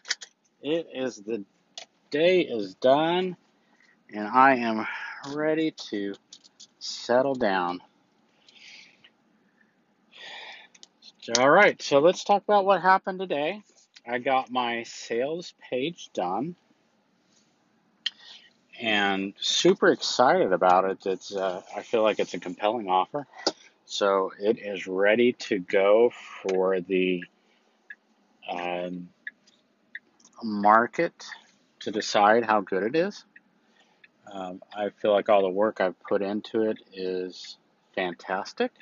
It 0.63 0.87
is 0.95 1.17
the 1.17 1.45
day 2.11 2.41
is 2.43 2.75
done 2.77 3.37
and 4.13 4.27
i 4.29 4.57
am 4.57 4.87
ready 5.35 5.73
to 5.91 6.15
settle 6.79 7.35
down. 7.35 7.81
All 11.39 11.51
right, 11.51 11.81
so 11.81 12.01
let's 12.01 12.23
talk 12.23 12.43
about 12.43 12.67
what 12.67 12.83
happened 12.83 13.19
today. 13.19 13.63
I 14.07 14.19
got 14.19 14.51
my 14.51 14.83
sales 14.83 15.55
page 15.71 16.11
done 16.13 16.57
and 18.81 19.35
super 19.39 19.89
excited 19.89 20.53
about 20.53 20.85
it. 20.85 21.07
It's 21.07 21.35
uh, 21.35 21.63
I 21.75 21.83
feel 21.83 22.03
like 22.03 22.19
it's 22.19 22.35
a 22.35 22.39
compelling 22.39 22.89
offer. 22.89 23.27
So 23.87 24.33
it 24.39 24.59
is 24.59 24.87
ready 24.87 25.33
to 25.33 25.59
go 25.59 26.11
for 26.43 26.81
the 26.81 27.25
um, 28.51 29.09
market 30.43 31.15
to 31.81 31.91
decide 31.91 32.45
how 32.45 32.61
good 32.61 32.83
it 32.83 32.97
is. 32.97 33.25
Um, 34.33 34.63
I 34.75 34.89
feel 34.91 35.13
like 35.13 35.29
all 35.29 35.43
the 35.43 35.51
work 35.51 35.81
I've 35.81 35.99
put 36.01 36.23
into 36.23 36.63
it 36.63 36.79
is 36.93 37.57
fantastic. 37.95 38.73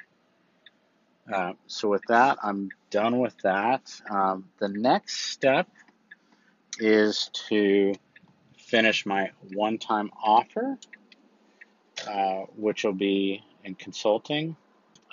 Uh, 1.30 1.52
so 1.66 1.88
with 1.88 2.02
that, 2.08 2.38
I'm 2.42 2.70
done 2.90 3.18
with 3.18 3.36
that. 3.42 3.92
Um, 4.10 4.48
the 4.58 4.68
next 4.68 5.30
step 5.30 5.68
is 6.78 7.30
to 7.48 7.94
finish 8.56 9.06
my 9.06 9.30
one-time 9.52 10.10
offer, 10.22 10.78
uh, 12.08 12.40
which 12.56 12.84
will 12.84 12.92
be 12.92 13.44
in 13.64 13.74
consulting 13.74 14.56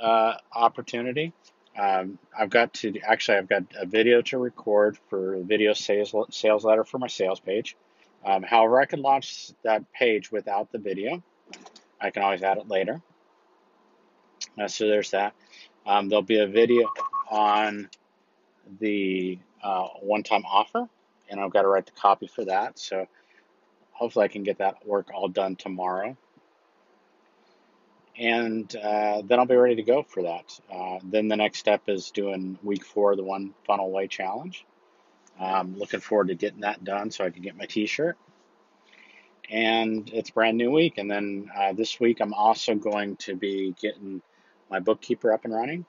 uh, 0.02 0.36
opportunity. 0.54 1.34
Um, 1.78 2.18
I've 2.38 2.50
got 2.50 2.74
to 2.76 3.00
actually 3.02 3.38
I've 3.38 3.48
got 3.48 3.64
a 3.78 3.86
video 3.86 4.22
to 4.24 4.38
record 4.38 4.98
for 5.10 5.36
a 5.36 5.44
video 5.44 5.74
sales 5.74 6.14
sales 6.32 6.66
letter 6.66 6.84
for 6.84 6.98
my 6.98 7.08
sales 7.08 7.40
page. 7.40 7.78
Um, 8.26 8.44
however, 8.44 8.82
I 8.82 8.86
can 8.86 9.02
launch 9.02 9.52
that 9.64 9.92
page 9.94 10.32
without 10.32 10.72
the 10.72 10.78
video. 10.78 11.24
I 12.02 12.10
can 12.10 12.24
always 12.24 12.44
add 12.44 12.58
it 12.58 12.68
later. 12.68 13.02
Uh, 14.60 14.68
so 14.68 14.88
there's 14.88 15.12
that. 15.12 15.34
Um, 15.90 16.08
there'll 16.08 16.22
be 16.22 16.40
a 16.40 16.46
video 16.46 16.88
on 17.32 17.90
the 18.80 19.40
uh, 19.64 19.88
one-time 20.02 20.44
offer, 20.46 20.88
and 21.28 21.40
I've 21.40 21.50
got 21.50 21.64
to 21.64 21.68
write 21.68 21.88
the 21.88 21.94
copy 21.94 22.28
for 22.28 22.46
that. 22.46 22.78
So 22.78 23.08
hopefully 23.92 24.26
I 24.26 24.28
can 24.28 24.44
get 24.44 24.60
that 24.60 24.86
work 24.86 25.08
all 25.12 25.28
done 25.28 25.56
tomorrow. 25.56 26.16
And 28.16 28.74
uh, 28.76 29.24
then 29.26 29.40
I'll 29.40 29.48
be 29.48 29.56
ready 29.56 29.78
to 29.78 29.84
go 29.84 30.04
for 30.04 30.22
that. 30.24 30.60
Uh, 30.72 31.00
then 31.04 31.28
the 31.28 31.38
next 31.38 31.58
step 31.58 31.82
is 31.88 32.12
doing 32.12 32.60
week 32.62 32.86
four 32.86 33.16
the 33.16 33.24
One 33.24 33.56
Funnel 33.66 33.90
Way 33.90 34.06
Challenge. 34.08 34.64
I'm 35.40 35.76
looking 35.80 36.02
forward 36.02 36.28
to 36.28 36.36
getting 36.36 36.62
that 36.62 36.84
done 36.84 37.10
so 37.10 37.26
I 37.26 37.32
can 37.32 37.42
get 37.42 37.58
my 37.58 37.66
t-shirt. 37.66 38.16
And 39.50 40.08
it's 40.14 40.30
brand 40.30 40.56
new 40.56 40.70
week. 40.70 41.00
And 41.00 41.10
then 41.10 41.50
uh, 41.58 41.74
this 41.74 42.00
week 42.00 42.20
I'm 42.20 42.36
also 42.36 42.76
going 42.76 43.16
to 43.16 43.36
be 43.36 43.74
getting 43.82 44.22
my 44.70 44.80
bookkeeper 44.80 45.32
up 45.32 45.46
and 45.46 45.54
running. 45.54 45.86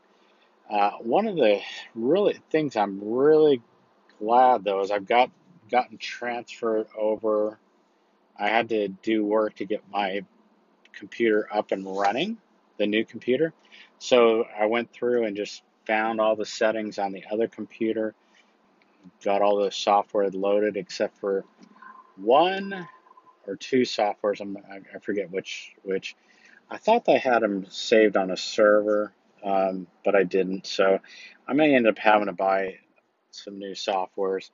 Uh, 0.71 0.93
one 1.01 1.27
of 1.27 1.37
the 1.37 1.61
really 1.95 2.39
things 2.51 2.77
I'm 2.77 3.01
really 3.03 3.61
glad 4.19 4.65
though 4.65 4.81
is 4.83 4.91
I've 4.91 5.07
got 5.07 5.31
gotten 5.71 5.99
transferred 5.99 6.87
over. 6.97 7.59
I 8.39 8.49
had 8.49 8.69
to 8.71 8.89
do 8.89 9.25
work 9.25 9.57
to 9.57 9.65
get 9.65 9.83
my 9.91 10.23
computer 10.93 11.49
up 11.53 11.73
and 11.73 11.85
running, 11.85 12.39
the 12.79 12.87
new 12.87 13.05
computer. 13.05 13.53
So 13.99 14.45
I 14.59 14.67
went 14.67 14.93
through 14.93 15.25
and 15.25 15.37
just 15.37 15.63
found 15.87 16.21
all 16.21 16.37
the 16.37 16.47
settings 16.47 16.99
on 16.99 17.13
the 17.13 17.25
other 17.31 17.49
computer, 17.49 18.15
got 19.25 19.43
all 19.43 19.63
the 19.63 19.71
software 19.71 20.31
loaded 20.31 20.77
except 20.77 21.19
for 21.19 21.45
one 22.17 22.87
or 23.47 23.57
two 23.57 23.83
softwares. 23.83 24.41
I'm, 24.41 24.57
I 24.71 24.99
forget 25.01 25.31
which 25.31 25.73
which 25.83 26.17
I 26.71 26.79
thought 26.79 27.09
I 27.09 27.19
had 27.19 27.43
them 27.43 27.67
saved 27.71 28.17
on 28.17 28.31
a 28.31 28.37
server, 28.39 29.13
um, 29.45 29.89
but 30.05 30.17
I 30.17 30.25
didn't. 30.25 30.67
So 30.67 31.01
I 31.49 31.55
may 31.55 31.75
end 31.77 31.89
up 31.89 31.99
having 31.99 32.27
to 32.29 32.33
buy 32.35 32.79
some 33.33 33.59
new 33.59 33.73
softwares. 33.75 34.51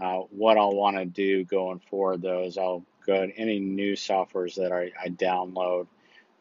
Uh, 0.00 0.20
what 0.30 0.58
I'll 0.58 0.74
want 0.74 0.96
to 0.98 1.06
do 1.06 1.44
going 1.44 1.80
forward, 1.80 2.22
though, 2.22 2.44
is 2.44 2.58
I'll 2.58 2.84
go 3.06 3.26
to 3.26 3.32
any 3.38 3.60
new 3.60 3.94
softwares 3.94 4.56
that 4.56 4.72
I, 4.72 4.92
I 5.02 5.10
download. 5.10 5.86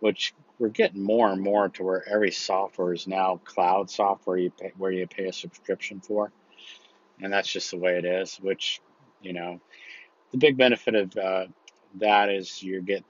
which 0.02 0.36
we're 0.60 0.70
getting 0.70 1.04
more 1.04 1.32
and 1.32 1.42
more 1.42 1.70
to 1.70 1.84
where 1.84 2.08
every 2.10 2.32
software 2.32 2.94
is 2.94 3.08
now 3.08 3.42
cloud 3.46 3.92
software 3.92 4.38
you 4.38 4.52
pay, 4.52 4.74
where 4.78 4.92
you 4.92 5.08
pay 5.08 5.28
a 5.28 5.34
subscription 5.34 6.02
for, 6.02 6.34
and 7.22 7.34
that's 7.34 7.52
just 7.52 7.72
the 7.72 7.78
way 7.78 7.98
it 7.98 8.06
is. 8.06 8.38
Which, 8.38 8.82
you 9.22 9.34
know, 9.34 9.62
the 10.32 10.40
big 10.40 10.58
benefit 10.58 10.96
of 10.96 11.18
uh, 11.18 11.46
that 11.96 12.30
is 12.30 12.64
you 12.64 12.82
get 12.82 13.06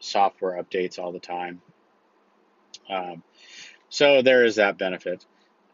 software 0.00 0.62
updates 0.62 0.98
all 0.98 1.12
the 1.12 1.20
time. 1.20 1.60
Um, 2.88 3.22
so 3.88 4.22
there 4.22 4.44
is 4.44 4.56
that 4.56 4.78
benefit. 4.78 5.24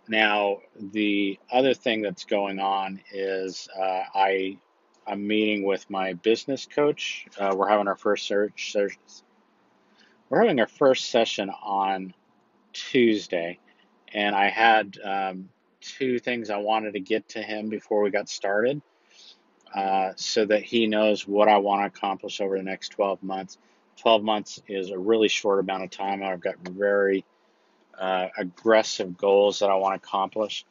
Now, 0.08 0.58
the 0.78 1.38
other 1.50 1.74
thing 1.74 2.02
that's 2.02 2.24
going 2.24 2.60
on 2.60 3.00
is 3.12 3.68
uh, 3.76 4.02
I 4.14 4.58
I'm 5.06 5.26
meeting 5.26 5.64
with 5.64 5.88
my 5.88 6.14
business 6.14 6.66
coach. 6.66 7.26
Uh, 7.38 7.54
we're 7.56 7.68
having 7.68 7.86
our 7.86 7.96
first 7.96 8.26
search, 8.26 8.72
search. 8.72 8.96
We're 10.28 10.40
having 10.40 10.58
our 10.58 10.66
first 10.66 11.10
session 11.10 11.50
on 11.50 12.12
Tuesday, 12.72 13.60
and 14.12 14.34
I 14.34 14.48
had 14.48 14.98
um, 15.04 15.48
two 15.80 16.18
things 16.18 16.50
I 16.50 16.56
wanted 16.56 16.94
to 16.94 17.00
get 17.00 17.28
to 17.30 17.42
him 17.42 17.68
before 17.68 18.02
we 18.02 18.10
got 18.10 18.28
started, 18.28 18.82
uh, 19.72 20.12
so 20.16 20.44
that 20.44 20.64
he 20.64 20.88
knows 20.88 21.26
what 21.26 21.48
I 21.48 21.58
want 21.58 21.82
to 21.82 21.86
accomplish 21.86 22.40
over 22.40 22.56
the 22.56 22.64
next 22.64 22.88
12 22.90 23.22
months. 23.22 23.58
12 23.98 24.22
months 24.22 24.62
is 24.68 24.90
a 24.90 24.98
really 24.98 25.28
short 25.28 25.60
amount 25.60 25.84
of 25.84 25.90
time. 25.90 26.22
I've 26.22 26.40
got 26.40 26.56
very 26.58 27.24
uh, 27.98 28.28
aggressive 28.36 29.16
goals 29.16 29.60
that 29.60 29.70
I 29.70 29.74
want 29.76 30.00
to 30.00 30.06
accomplish. 30.06 30.64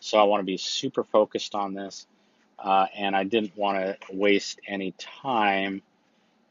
So 0.00 0.18
I 0.18 0.24
want 0.24 0.40
to 0.40 0.44
be 0.44 0.56
super 0.56 1.04
focused 1.04 1.54
on 1.54 1.74
this. 1.74 2.06
Uh, 2.58 2.86
and 2.96 3.16
I 3.16 3.24
didn't 3.24 3.56
want 3.56 3.78
to 3.78 3.96
waste 4.12 4.60
any 4.66 4.92
time 4.98 5.82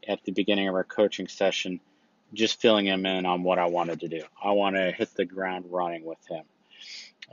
at 0.08 0.24
the 0.24 0.32
beginning 0.32 0.68
of 0.68 0.76
our 0.76 0.84
coaching 0.84 1.28
session 1.28 1.80
just 2.34 2.62
filling 2.62 2.86
him 2.86 3.06
in 3.06 3.26
on 3.26 3.44
what 3.44 3.60
I 3.60 3.66
wanted 3.66 4.02
to 4.02 4.08
do. 4.08 4.24
I 4.42 4.52
want 4.52 4.76
to 4.76 4.92
hit 4.92 5.14
the 5.16 5.26
ground 5.26 5.66
running 5.70 6.06
with 6.06 6.26
him. 6.28 6.44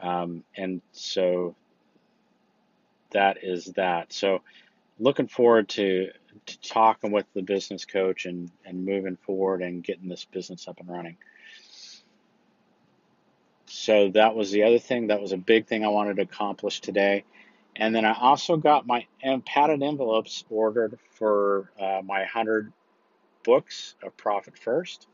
Um, 0.00 0.44
and 0.56 0.80
so 0.92 1.54
that 3.10 3.42
is 3.42 3.66
that. 3.76 4.12
So 4.12 4.42
looking 4.98 5.28
forward 5.28 5.68
to, 5.70 6.10
to 6.46 6.60
talking 6.60 7.10
with 7.12 7.26
the 7.34 7.42
business 7.42 7.84
coach 7.84 8.26
and, 8.26 8.50
and 8.64 8.84
moving 8.84 9.16
forward 9.16 9.62
and 9.62 9.82
getting 9.82 10.08
this 10.08 10.24
business 10.24 10.66
up 10.68 10.80
and 10.80 10.88
running. 10.88 11.16
So 13.66 14.10
that 14.10 14.34
was 14.34 14.50
the 14.50 14.64
other 14.64 14.78
thing. 14.78 15.08
That 15.08 15.20
was 15.20 15.32
a 15.32 15.36
big 15.36 15.66
thing 15.66 15.84
I 15.84 15.88
wanted 15.88 16.16
to 16.16 16.22
accomplish 16.22 16.80
today. 16.80 17.24
And 17.76 17.94
then 17.94 18.04
I 18.04 18.14
also 18.18 18.56
got 18.56 18.86
my 18.86 19.06
padded 19.46 19.82
envelopes 19.82 20.44
ordered 20.50 20.98
for 21.12 21.70
uh, 21.78 22.00
my 22.04 22.20
100 22.20 22.72
books 23.44 23.94
of 24.02 24.16
Profit 24.16 24.58
First. 24.58 25.06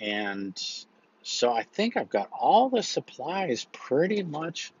And 0.00 0.56
so 1.22 1.52
I 1.52 1.64
think 1.64 1.96
I've 1.96 2.10
got 2.10 2.28
all 2.30 2.68
the 2.68 2.82
supplies 2.82 3.66
pretty 3.72 4.22
much 4.22 4.72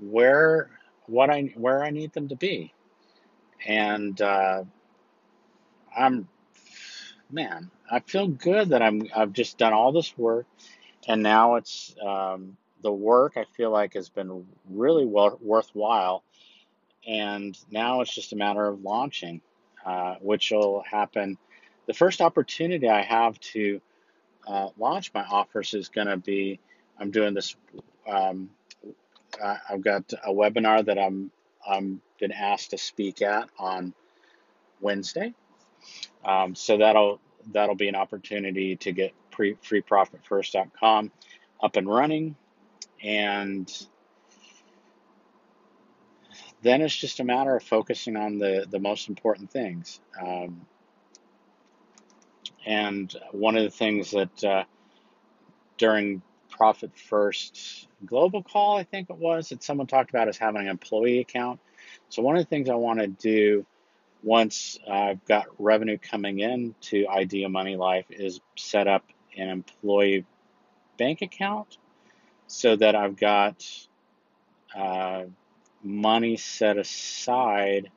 where 0.00 0.70
what 1.06 1.30
I 1.30 1.52
where 1.56 1.82
I 1.82 1.90
need 1.90 2.12
them 2.12 2.28
to 2.28 2.36
be. 2.36 2.72
And 3.66 4.20
uh, 4.20 4.64
I'm 5.96 6.28
man, 7.30 7.70
I 7.90 8.00
feel 8.00 8.28
good 8.28 8.70
that 8.70 8.82
I'm 8.82 9.08
I've 9.14 9.32
just 9.32 9.58
done 9.58 9.72
all 9.72 9.92
this 9.92 10.16
work, 10.16 10.46
and 11.06 11.22
now 11.22 11.56
it's 11.56 11.94
um, 12.04 12.56
the 12.82 12.92
work 12.92 13.36
I 13.36 13.44
feel 13.56 13.70
like 13.70 13.94
has 13.94 14.08
been 14.08 14.46
really 14.68 15.06
well, 15.06 15.38
worthwhile, 15.40 16.22
and 17.06 17.56
now 17.70 18.00
it's 18.00 18.14
just 18.14 18.32
a 18.32 18.36
matter 18.36 18.66
of 18.66 18.82
launching, 18.82 19.40
uh, 19.84 20.16
which 20.20 20.50
will 20.50 20.82
happen. 20.88 21.38
The 21.86 21.94
first 21.94 22.20
opportunity 22.20 22.88
I 22.88 23.02
have 23.02 23.38
to 23.40 23.80
uh, 24.46 24.68
launch 24.78 25.12
my 25.14 25.24
offers 25.24 25.74
is 25.74 25.88
going 25.88 26.06
to 26.06 26.16
be 26.16 26.60
I'm 26.98 27.10
doing 27.10 27.34
this. 27.34 27.56
Um, 28.08 28.50
I've 29.42 29.82
got 29.82 30.12
a 30.24 30.32
webinar 30.32 30.84
that 30.86 30.98
I'm 30.98 31.30
I'm 31.66 32.00
been 32.20 32.32
asked 32.32 32.70
to 32.70 32.78
speak 32.78 33.22
at 33.22 33.48
on 33.58 33.94
Wednesday 34.80 35.34
um, 36.24 36.54
so 36.54 36.78
that'll 36.78 37.20
that'll 37.52 37.74
be 37.74 37.88
an 37.88 37.96
opportunity 37.96 38.76
to 38.76 38.92
get 38.92 39.12
pre, 39.30 39.54
freeprofitfirst.com 39.54 41.10
up 41.62 41.76
and 41.76 41.88
running, 41.88 42.36
and 43.02 43.70
then 46.62 46.80
it's 46.80 46.96
just 46.96 47.20
a 47.20 47.24
matter 47.24 47.56
of 47.56 47.62
focusing 47.62 48.16
on 48.16 48.38
the 48.38 48.66
the 48.70 48.78
most 48.78 49.08
important 49.08 49.50
things. 49.50 50.00
Um, 50.20 50.66
and 52.64 53.12
one 53.32 53.56
of 53.56 53.64
the 53.64 53.70
things 53.70 54.12
that 54.12 54.44
uh, 54.44 54.64
during 55.78 56.22
Profit 56.62 56.96
First 56.96 57.88
global 58.06 58.40
call, 58.40 58.76
I 58.76 58.84
think 58.84 59.10
it 59.10 59.16
was, 59.16 59.48
that 59.48 59.64
someone 59.64 59.88
talked 59.88 60.10
about 60.10 60.28
is 60.28 60.38
having 60.38 60.60
an 60.60 60.68
employee 60.68 61.18
account. 61.18 61.58
So 62.08 62.22
one 62.22 62.36
of 62.36 62.44
the 62.44 62.48
things 62.48 62.70
I 62.70 62.76
want 62.76 63.00
to 63.00 63.08
do 63.08 63.66
once 64.22 64.78
I've 64.88 65.24
got 65.24 65.46
revenue 65.58 65.98
coming 65.98 66.38
in 66.38 66.76
to 66.82 67.08
Ideal 67.08 67.48
Money 67.48 67.74
Life 67.74 68.04
is 68.10 68.38
set 68.54 68.86
up 68.86 69.04
an 69.36 69.48
employee 69.48 70.24
bank 70.98 71.22
account 71.22 71.78
so 72.46 72.76
that 72.76 72.94
I've 72.94 73.16
got 73.16 73.66
uh, 74.72 75.24
money 75.82 76.36
set 76.36 76.78
aside 76.78 77.90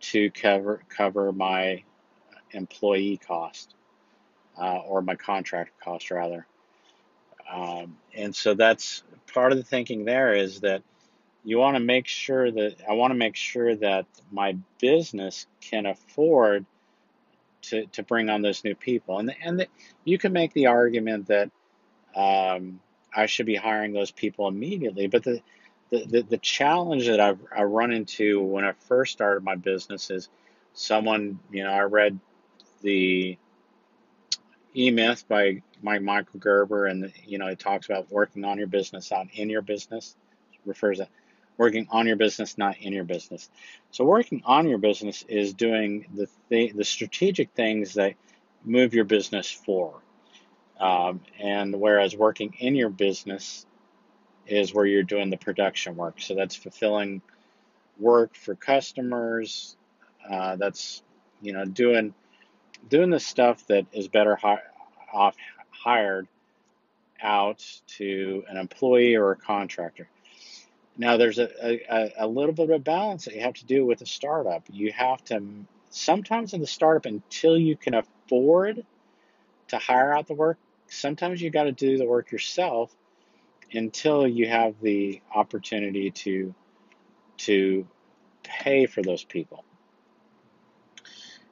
to 0.00 0.30
cover 0.30 0.82
cover 0.88 1.32
my 1.32 1.84
employee 2.52 3.18
cost 3.18 3.74
uh, 4.58 4.78
or 4.78 5.02
my 5.02 5.16
contract 5.16 5.72
cost 5.84 6.10
rather. 6.10 6.46
Um, 7.52 7.96
and 8.14 8.34
so 8.34 8.54
that's 8.54 9.02
part 9.32 9.52
of 9.52 9.58
the 9.58 9.64
thinking 9.64 10.04
there 10.04 10.34
is 10.34 10.60
that 10.60 10.82
you 11.44 11.58
want 11.58 11.76
to 11.76 11.80
make 11.80 12.06
sure 12.06 12.50
that 12.50 12.76
I 12.88 12.92
want 12.92 13.12
to 13.12 13.16
make 13.16 13.36
sure 13.36 13.74
that 13.76 14.06
my 14.30 14.56
business 14.80 15.46
can 15.60 15.86
afford 15.86 16.66
to, 17.62 17.86
to 17.86 18.02
bring 18.02 18.28
on 18.28 18.42
those 18.42 18.62
new 18.64 18.74
people. 18.74 19.18
And, 19.18 19.34
and 19.42 19.60
the, 19.60 19.66
you 20.04 20.18
can 20.18 20.32
make 20.32 20.52
the 20.52 20.66
argument 20.66 21.28
that 21.28 21.50
um, 22.14 22.80
I 23.14 23.26
should 23.26 23.46
be 23.46 23.56
hiring 23.56 23.92
those 23.92 24.10
people 24.10 24.48
immediately. 24.48 25.06
But 25.06 25.24
the, 25.24 25.40
the, 25.90 26.04
the, 26.06 26.22
the 26.22 26.38
challenge 26.38 27.06
that 27.06 27.20
I've, 27.20 27.40
I 27.56 27.62
run 27.62 27.90
into 27.92 28.42
when 28.42 28.64
I 28.64 28.72
first 28.72 29.12
started 29.12 29.42
my 29.42 29.56
business 29.56 30.10
is 30.10 30.28
someone, 30.72 31.38
you 31.50 31.64
know, 31.64 31.70
I 31.70 31.82
read 31.82 32.18
the 32.82 33.38
E 34.76 34.90
Myth 34.90 35.24
by 35.28 35.62
Mike 35.82 36.02
Michael 36.02 36.40
Gerber, 36.40 36.86
and, 36.86 37.12
you 37.26 37.38
know, 37.38 37.46
it 37.48 37.58
talks 37.58 37.86
about 37.86 38.10
working 38.10 38.44
on 38.44 38.58
your 38.58 38.66
business, 38.66 39.10
not 39.10 39.28
in 39.34 39.50
your 39.50 39.62
business, 39.62 40.16
refers 40.64 40.98
to 40.98 41.08
working 41.56 41.86
on 41.90 42.06
your 42.06 42.16
business, 42.16 42.56
not 42.56 42.78
in 42.80 42.92
your 42.92 43.04
business. 43.04 43.50
So 43.90 44.04
working 44.04 44.42
on 44.46 44.68
your 44.68 44.78
business 44.78 45.24
is 45.28 45.52
doing 45.52 46.06
the 46.14 46.28
th- 46.48 46.74
the 46.74 46.84
strategic 46.84 47.50
things 47.50 47.94
that 47.94 48.14
move 48.64 48.94
your 48.94 49.04
business 49.04 49.50
forward. 49.50 50.00
Um, 50.78 51.20
and 51.38 51.78
whereas 51.78 52.16
working 52.16 52.54
in 52.58 52.74
your 52.74 52.88
business 52.88 53.66
is 54.46 54.72
where 54.72 54.86
you're 54.86 55.02
doing 55.02 55.28
the 55.28 55.36
production 55.36 55.96
work. 55.96 56.20
So 56.20 56.34
that's 56.34 56.56
fulfilling 56.56 57.20
work 57.98 58.34
for 58.34 58.54
customers. 58.54 59.76
Uh, 60.28 60.56
that's 60.56 61.02
you 61.42 61.52
know 61.52 61.64
doing 61.64 62.14
doing 62.88 63.10
the 63.10 63.20
stuff 63.20 63.66
that 63.66 63.86
is 63.92 64.08
better 64.08 64.38
off 65.12 65.36
hired 65.82 66.28
out 67.22 67.64
to 67.86 68.44
an 68.48 68.56
employee 68.56 69.16
or 69.16 69.32
a 69.32 69.36
contractor. 69.36 70.08
Now, 70.96 71.16
there's 71.16 71.38
a, 71.38 71.48
a, 71.62 72.12
a 72.18 72.26
little 72.26 72.52
bit 72.52 72.64
of 72.64 72.76
a 72.76 72.78
balance 72.78 73.24
that 73.24 73.34
you 73.34 73.40
have 73.40 73.54
to 73.54 73.66
do 73.66 73.86
with 73.86 74.02
a 74.02 74.06
startup. 74.06 74.64
You 74.70 74.92
have 74.92 75.24
to, 75.26 75.42
sometimes 75.90 76.52
in 76.52 76.60
the 76.60 76.66
startup, 76.66 77.06
until 77.06 77.56
you 77.56 77.76
can 77.76 77.94
afford 77.94 78.84
to 79.68 79.78
hire 79.78 80.12
out 80.12 80.26
the 80.26 80.34
work, 80.34 80.58
sometimes 80.88 81.40
you 81.40 81.50
got 81.50 81.64
to 81.64 81.72
do 81.72 81.96
the 81.96 82.06
work 82.06 82.30
yourself 82.32 82.94
until 83.72 84.26
you 84.26 84.48
have 84.48 84.74
the 84.82 85.20
opportunity 85.34 86.10
to 86.10 86.54
to 87.38 87.86
pay 88.42 88.84
for 88.84 89.00
those 89.00 89.24
people. 89.24 89.64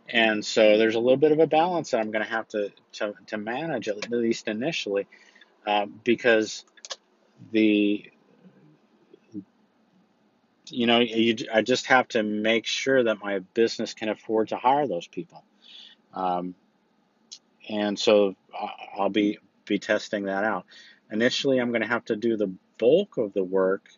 And 0.09 0.45
so 0.45 0.79
there's 0.79 0.97
a 0.97 1.01
little 1.01 1.19
bit 1.19 1.33
of 1.33 1.41
a 1.41 1.47
balance 1.47 1.93
that 1.93 2.01
I'm 2.01 2.11
going 2.13 2.25
to 2.25 2.31
have 2.31 2.49
to 2.51 2.71
to, 2.95 3.15
to 3.29 3.39
manage 3.39 3.89
at 3.89 4.11
least 4.11 4.49
initially, 4.49 5.07
uh, 5.67 5.87
because 6.05 6.65
the 7.53 8.05
you 10.71 10.87
know, 10.87 11.01
you, 11.01 11.37
I 11.53 11.63
just 11.63 11.87
have 11.87 12.09
to 12.09 12.23
make 12.23 12.67
sure 12.67 13.05
that 13.05 13.21
my 13.23 13.41
business 13.55 13.95
can 13.95 14.09
afford 14.11 14.49
to 14.49 14.57
hire 14.57 14.87
those 14.89 15.09
people. 15.09 15.45
Um, 16.15 16.55
and 17.69 17.99
so 17.99 18.35
I'll 18.99 19.11
be 19.11 19.39
be 19.67 19.79
testing 19.79 20.25
that 20.25 20.45
out. 20.45 20.67
Initially, 21.13 21.59
I'm 21.61 21.71
going 21.71 21.83
to 21.83 21.89
have 21.89 22.07
to 22.07 22.17
do 22.17 22.37
the 22.37 22.53
bulk 22.79 23.19
of 23.19 23.35
the 23.35 23.45
work 23.45 23.89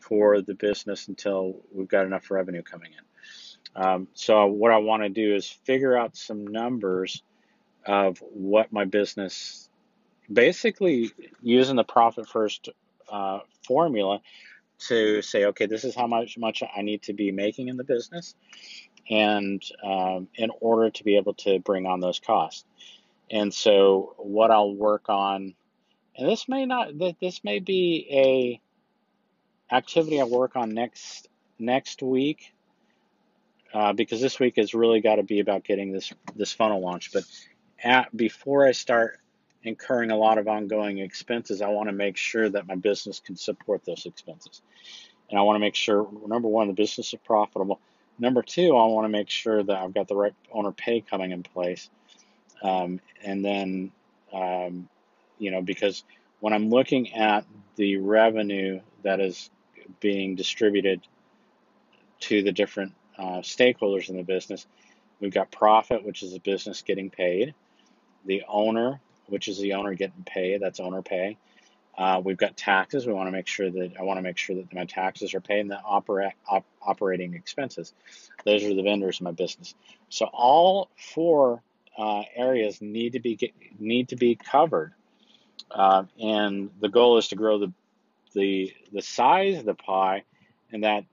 for 0.00 0.42
the 0.42 0.54
business 0.54 1.08
until 1.08 1.56
we've 1.72 1.88
got 1.88 2.06
enough 2.06 2.30
revenue 2.30 2.62
coming 2.62 2.92
in. 2.92 3.11
Um, 3.74 4.08
so 4.14 4.46
what 4.46 4.72
I 4.72 4.78
want 4.78 5.02
to 5.02 5.08
do 5.08 5.34
is 5.34 5.48
figure 5.48 5.96
out 5.96 6.16
some 6.16 6.46
numbers 6.46 7.22
of 7.86 8.18
what 8.18 8.72
my 8.72 8.84
business 8.84 9.68
basically 10.32 11.10
using 11.42 11.76
the 11.76 11.84
profit 11.84 12.28
first 12.28 12.68
uh, 13.10 13.40
formula 13.66 14.20
to 14.88 15.22
say, 15.22 15.46
okay, 15.46 15.66
this 15.66 15.84
is 15.84 15.94
how 15.94 16.06
much 16.06 16.36
much 16.38 16.62
I 16.62 16.82
need 16.82 17.02
to 17.02 17.12
be 17.12 17.30
making 17.30 17.68
in 17.68 17.76
the 17.76 17.84
business, 17.84 18.34
and 19.08 19.62
um, 19.84 20.28
in 20.34 20.50
order 20.60 20.90
to 20.90 21.04
be 21.04 21.16
able 21.16 21.34
to 21.34 21.60
bring 21.60 21.86
on 21.86 22.00
those 22.00 22.18
costs. 22.18 22.64
And 23.30 23.52
so, 23.54 24.14
what 24.18 24.50
I'll 24.50 24.74
work 24.74 25.08
on, 25.08 25.54
and 26.16 26.28
this 26.28 26.48
may 26.48 26.66
not, 26.66 26.90
this 27.20 27.42
may 27.44 27.60
be 27.60 28.60
a 29.70 29.74
activity 29.74 30.20
I 30.20 30.24
work 30.24 30.56
on 30.56 30.74
next 30.74 31.28
next 31.58 32.02
week, 32.02 32.52
uh, 33.72 33.92
because 33.92 34.20
this 34.20 34.38
week 34.38 34.56
has 34.56 34.74
really 34.74 35.00
got 35.00 35.16
to 35.16 35.22
be 35.22 35.40
about 35.40 35.64
getting 35.64 35.92
this 35.92 36.12
this 36.36 36.52
funnel 36.52 36.80
launched. 36.80 37.12
But 37.12 37.24
at 37.82 38.14
before 38.16 38.66
I 38.66 38.72
start 38.72 39.18
incurring 39.64 40.10
a 40.10 40.16
lot 40.16 40.38
of 40.38 40.48
ongoing 40.48 40.98
expenses, 40.98 41.62
I 41.62 41.68
want 41.68 41.88
to 41.88 41.94
make 41.94 42.16
sure 42.16 42.48
that 42.48 42.66
my 42.66 42.74
business 42.74 43.20
can 43.20 43.36
support 43.36 43.84
those 43.84 44.06
expenses. 44.06 44.62
And 45.30 45.38
I 45.38 45.42
want 45.42 45.56
to 45.56 45.60
make 45.60 45.74
sure, 45.74 46.08
number 46.26 46.48
one, 46.48 46.66
the 46.68 46.74
business 46.74 47.12
is 47.14 47.20
profitable. 47.24 47.80
Number 48.18 48.42
two, 48.42 48.76
I 48.76 48.86
want 48.86 49.04
to 49.06 49.08
make 49.08 49.30
sure 49.30 49.62
that 49.62 49.76
I've 49.76 49.94
got 49.94 50.08
the 50.08 50.16
right 50.16 50.34
owner 50.52 50.72
pay 50.72 51.00
coming 51.00 51.30
in 51.30 51.42
place. 51.42 51.88
Um, 52.62 53.00
and 53.22 53.44
then, 53.44 53.92
um, 54.32 54.88
you 55.38 55.50
know, 55.50 55.62
because 55.62 56.04
when 56.40 56.52
I'm 56.52 56.68
looking 56.68 57.14
at 57.14 57.46
the 57.76 57.96
revenue 57.96 58.80
that 59.04 59.20
is 59.20 59.50
being 60.00 60.34
distributed 60.34 61.00
to 62.20 62.42
the 62.42 62.52
different 62.52 62.92
uh, 63.18 63.40
stakeholders 63.40 64.08
in 64.08 64.16
the 64.16 64.22
business, 64.22 64.66
we've 65.20 65.34
got 65.34 65.50
profit, 65.50 66.04
which 66.04 66.22
is 66.22 66.32
the 66.32 66.40
business 66.40 66.82
getting 66.82 67.10
paid, 67.10 67.54
the 68.24 68.42
owner, 68.48 69.00
which 69.26 69.48
is 69.48 69.58
the 69.58 69.74
owner 69.74 69.94
getting 69.94 70.24
paid. 70.24 70.60
That's 70.60 70.80
owner 70.80 71.02
pay. 71.02 71.36
Uh, 71.96 72.20
we've 72.24 72.38
got 72.38 72.56
taxes. 72.56 73.06
We 73.06 73.12
want 73.12 73.28
to 73.28 73.32
make 73.32 73.46
sure 73.46 73.70
that 73.70 73.92
I 73.98 74.02
want 74.02 74.18
to 74.18 74.22
make 74.22 74.38
sure 74.38 74.56
that 74.56 74.72
my 74.72 74.84
taxes 74.86 75.34
are 75.34 75.40
paid 75.40 75.60
and 75.60 75.70
the 75.70 75.80
opera, 75.82 76.32
op, 76.48 76.64
operating 76.80 77.34
expenses. 77.34 77.92
Those 78.44 78.64
are 78.64 78.74
the 78.74 78.82
vendors 78.82 79.20
in 79.20 79.24
my 79.24 79.32
business. 79.32 79.74
So 80.08 80.26
all 80.32 80.88
four 80.96 81.62
uh, 81.98 82.22
areas 82.34 82.80
need 82.80 83.12
to 83.12 83.20
be 83.20 83.36
get, 83.36 83.52
need 83.78 84.08
to 84.08 84.16
be 84.16 84.36
covered, 84.36 84.94
uh, 85.70 86.04
and 86.18 86.70
the 86.80 86.88
goal 86.88 87.18
is 87.18 87.28
to 87.28 87.36
grow 87.36 87.58
the 87.58 87.72
the 88.32 88.72
the 88.92 89.02
size 89.02 89.58
of 89.58 89.66
the 89.66 89.74
pie, 89.74 90.24
and 90.72 90.84
that 90.84 91.04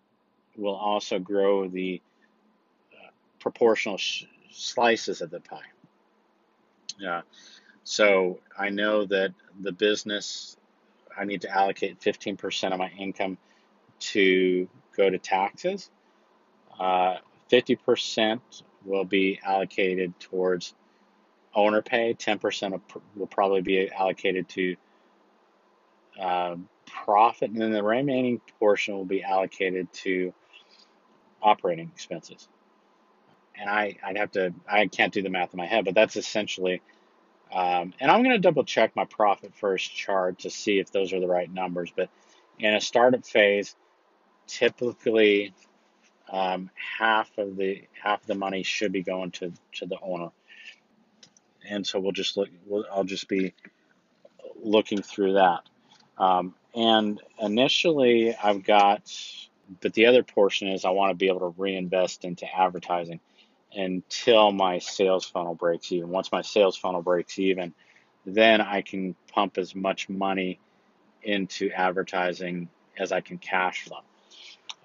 will 0.60 0.76
also 0.76 1.20
grow 1.20 1.68
the 1.68 2.02
uh, 2.94 3.10
proportional 3.40 3.98
sh- 3.98 4.26
slices 4.52 5.22
of 5.22 5.30
the 5.30 5.40
pie. 5.40 5.62
Yeah. 7.00 7.22
So 7.84 8.40
I 8.58 8.70
know 8.70 9.06
that 9.06 9.34
the 9.62 9.72
business, 9.72 10.58
I 11.18 11.26
need 11.26 11.42
to 11.42 11.50
allocate 11.50 12.00
15% 12.00 12.72
of 12.72 12.80
my 12.80 12.90
income 13.00 13.38
to 14.00 14.68
go 14.96 15.10
to 15.10 15.18
taxes. 15.18 15.90
Uh, 16.80 17.18
50% 17.52 18.40
will 18.86 19.06
be 19.06 19.40
allocated 19.44 20.18
towards 20.20 20.74
owner 21.56 21.82
pay. 21.82 22.14
10% 22.14 22.80
will 23.16 23.28
probably 23.28 23.62
be 23.62 23.90
allocated 23.92 24.48
to 24.50 24.76
uh, 26.20 26.56
profit, 26.86 27.52
and 27.52 27.62
then 27.62 27.72
the 27.72 27.84
remaining 27.84 28.42
portion 28.60 28.96
will 28.96 29.06
be 29.06 29.24
allocated 29.24 29.92
to 29.94 30.34
operating 31.42 31.92
expenses. 31.94 32.48
And 33.60 33.70
I, 33.70 33.98
I'd 34.04 34.18
have 34.18 34.32
to, 34.32 34.54
I 34.70 34.88
can't 34.88 35.14
do 35.14 35.22
the 35.22 35.30
math 35.30 35.54
in 35.54 35.58
my 35.58 35.66
head, 35.66 35.86
but 35.86 35.96
that's 35.96 36.16
essentially 36.16 36.82
um, 37.52 37.94
and 38.00 38.12
I'm 38.12 38.22
going 38.22 38.36
to 38.36 38.40
double 38.40 38.64
check 38.64 38.96
my 38.96 39.06
profit 39.06 39.56
first 39.56 39.94
chart 39.94 40.40
to 40.40 40.50
see 40.50 40.80
if 40.80 40.92
those 40.92 41.14
are 41.14 41.20
the 41.20 41.28
right 41.28 41.52
numbers. 41.52 41.92
But 41.96 42.10
in 42.60 42.76
a 42.76 42.82
startup 42.82 43.26
phase, 43.26 43.76
typically 44.46 45.54
um, 46.32 46.70
half 47.00 47.36
of 47.38 47.58
the 47.58 47.84
half 47.94 48.22
of 48.22 48.28
the 48.28 48.36
money 48.36 48.62
should 48.62 48.92
be 48.92 49.02
going 49.02 49.32
to, 49.32 49.52
to 49.76 49.88
the 49.88 49.98
owner. 50.02 50.30
And 51.68 51.86
so 51.86 52.00
we'll 52.00 52.12
just 52.12 52.38
look. 52.38 52.50
We'll, 52.66 52.86
I'll 52.92 53.04
just 53.04 53.28
be 53.28 53.54
looking 54.62 55.02
through 55.02 55.34
that. 55.34 55.62
Um, 56.18 56.54
and 56.76 57.20
initially, 57.42 58.36
I've 58.36 58.64
got, 58.64 59.12
but 59.82 59.94
the 59.94 60.08
other 60.08 60.24
portion 60.24 60.68
is 60.68 60.86
I 60.86 60.90
want 60.90 61.12
to 61.12 61.16
be 61.16 61.28
able 61.28 61.52
to 61.52 61.62
reinvest 61.62 62.26
into 62.26 62.46
advertising 62.54 63.20
until 63.74 64.52
my 64.52 64.80
sales 64.80 65.26
funnel 65.26 65.56
breaks 65.56 65.92
even. 65.92 66.10
Once 66.10 66.32
my 66.32 66.42
sales 66.42 66.76
funnel 66.76 67.02
breaks 67.02 67.38
even, 67.38 67.74
then 68.26 68.62
I 68.62 68.82
can 68.82 69.16
pump 69.32 69.58
as 69.58 69.76
much 69.76 70.10
money 70.10 70.60
into 71.24 71.70
advertising 71.72 72.70
as 72.98 73.12
I 73.12 73.22
can 73.22 73.38
cash 73.38 73.84
flow. 73.84 74.02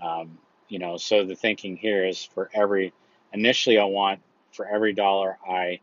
Um, 0.02 0.38
you 0.68 0.78
know, 0.78 0.96
so 0.96 1.24
the 1.24 1.34
thinking 1.34 1.76
here 1.76 2.04
is 2.04 2.24
for 2.24 2.50
every, 2.52 2.92
initially, 3.32 3.78
I 3.78 3.84
want 3.84 4.20
for 4.52 4.66
every 4.66 4.92
dollar 4.92 5.38
I 5.48 5.80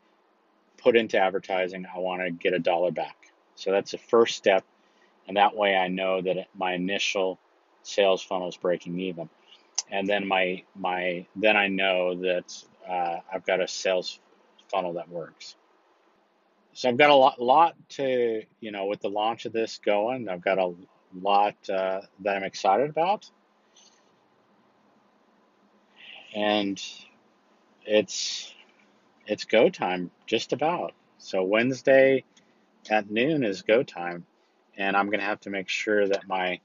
put 0.77 0.95
into 0.95 1.17
advertising, 1.17 1.85
I 1.93 1.99
want 1.99 2.21
to 2.21 2.31
get 2.31 2.53
a 2.53 2.59
dollar 2.59 2.91
back. 2.91 3.31
So 3.55 3.71
that's 3.71 3.91
the 3.91 3.97
first 3.97 4.37
step. 4.37 4.63
And 5.27 5.37
that 5.37 5.55
way 5.55 5.75
I 5.75 5.87
know 5.87 6.21
that 6.21 6.47
my 6.55 6.73
initial 6.73 7.39
sales 7.83 8.21
funnel 8.21 8.49
is 8.49 8.57
breaking 8.57 8.99
even. 8.99 9.29
And 9.89 10.07
then 10.07 10.27
my, 10.27 10.63
my, 10.75 11.25
then 11.35 11.57
I 11.57 11.67
know 11.67 12.15
that 12.15 12.63
uh, 12.89 13.17
I've 13.31 13.45
got 13.45 13.61
a 13.61 13.67
sales 13.67 14.19
funnel 14.69 14.93
that 14.93 15.09
works. 15.09 15.55
So 16.73 16.87
I've 16.89 16.97
got 16.97 17.09
a 17.09 17.15
lot, 17.15 17.41
lot 17.41 17.75
to, 17.89 18.43
you 18.61 18.71
know, 18.71 18.85
with 18.85 19.01
the 19.01 19.09
launch 19.09 19.45
of 19.45 19.51
this 19.51 19.79
going, 19.83 20.29
I've 20.29 20.41
got 20.41 20.57
a 20.57 20.73
lot 21.19 21.55
uh, 21.69 22.01
that 22.21 22.37
I'm 22.37 22.43
excited 22.43 22.89
about. 22.89 23.29
And 26.33 26.81
it's 27.85 28.53
it's 29.27 29.43
go 29.45 29.69
time 29.69 30.11
just 30.25 30.53
about. 30.53 30.93
So 31.17 31.43
Wednesday 31.43 32.23
at 32.89 33.09
noon 33.11 33.43
is 33.43 33.61
go 33.61 33.83
time, 33.83 34.25
and 34.77 34.95
I'm 34.95 35.09
gonna 35.09 35.23
have 35.23 35.41
to 35.41 35.49
make 35.49 35.67
sure 35.67 36.07
that 36.07 36.27
my 36.27 36.61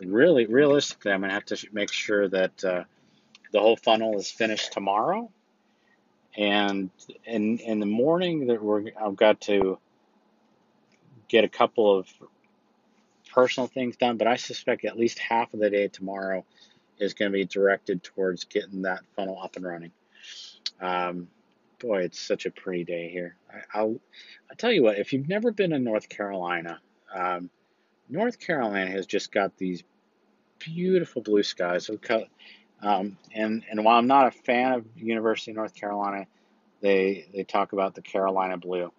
really 0.00 0.46
realistically, 0.46 1.12
I'm 1.12 1.20
gonna 1.20 1.32
have 1.32 1.44
to 1.46 1.68
make 1.72 1.92
sure 1.92 2.28
that 2.28 2.64
uh, 2.64 2.84
the 3.52 3.60
whole 3.60 3.76
funnel 3.76 4.18
is 4.18 4.30
finished 4.30 4.72
tomorrow. 4.72 5.30
And 6.36 6.90
in 7.24 7.58
in 7.58 7.80
the 7.80 7.86
morning 7.86 8.48
that 8.48 8.62
we're 8.62 8.90
I've 9.00 9.16
got 9.16 9.40
to 9.42 9.78
get 11.28 11.44
a 11.44 11.48
couple 11.48 11.98
of 11.98 12.08
personal 13.32 13.66
things 13.66 13.96
done, 13.96 14.16
but 14.16 14.26
I 14.26 14.36
suspect 14.36 14.84
at 14.84 14.98
least 14.98 15.18
half 15.18 15.52
of 15.54 15.60
the 15.60 15.70
day 15.70 15.88
tomorrow 15.88 16.44
is 16.98 17.14
going 17.14 17.30
to 17.30 17.34
be 17.36 17.44
directed 17.44 18.02
towards 18.02 18.44
getting 18.44 18.82
that 18.82 19.00
funnel 19.14 19.40
up 19.42 19.56
and 19.56 19.64
running. 19.64 19.92
Um, 20.80 21.28
boy, 21.78 22.02
it's 22.02 22.18
such 22.20 22.46
a 22.46 22.50
pretty 22.50 22.84
day 22.84 23.10
here. 23.10 23.36
I, 23.74 23.82
will 23.82 24.00
I'll 24.50 24.56
tell 24.56 24.72
you 24.72 24.82
what, 24.82 24.98
if 24.98 25.12
you've 25.12 25.28
never 25.28 25.52
been 25.52 25.72
in 25.72 25.84
North 25.84 26.08
Carolina, 26.08 26.80
um, 27.14 27.50
North 28.08 28.38
Carolina 28.38 28.90
has 28.90 29.06
just 29.06 29.32
got 29.32 29.56
these 29.56 29.82
beautiful 30.58 31.22
blue 31.22 31.42
skies. 31.42 31.90
Um, 32.82 33.16
and 33.34 33.64
and 33.70 33.84
while 33.84 33.98
I'm 33.98 34.06
not 34.06 34.28
a 34.28 34.30
fan 34.30 34.72
of 34.72 34.84
University 34.96 35.50
of 35.50 35.56
North 35.56 35.74
Carolina, 35.74 36.26
they 36.80 37.26
they 37.34 37.44
talk 37.44 37.72
about 37.72 37.94
the 37.94 38.02
Carolina 38.02 38.56
blue. 38.56 38.92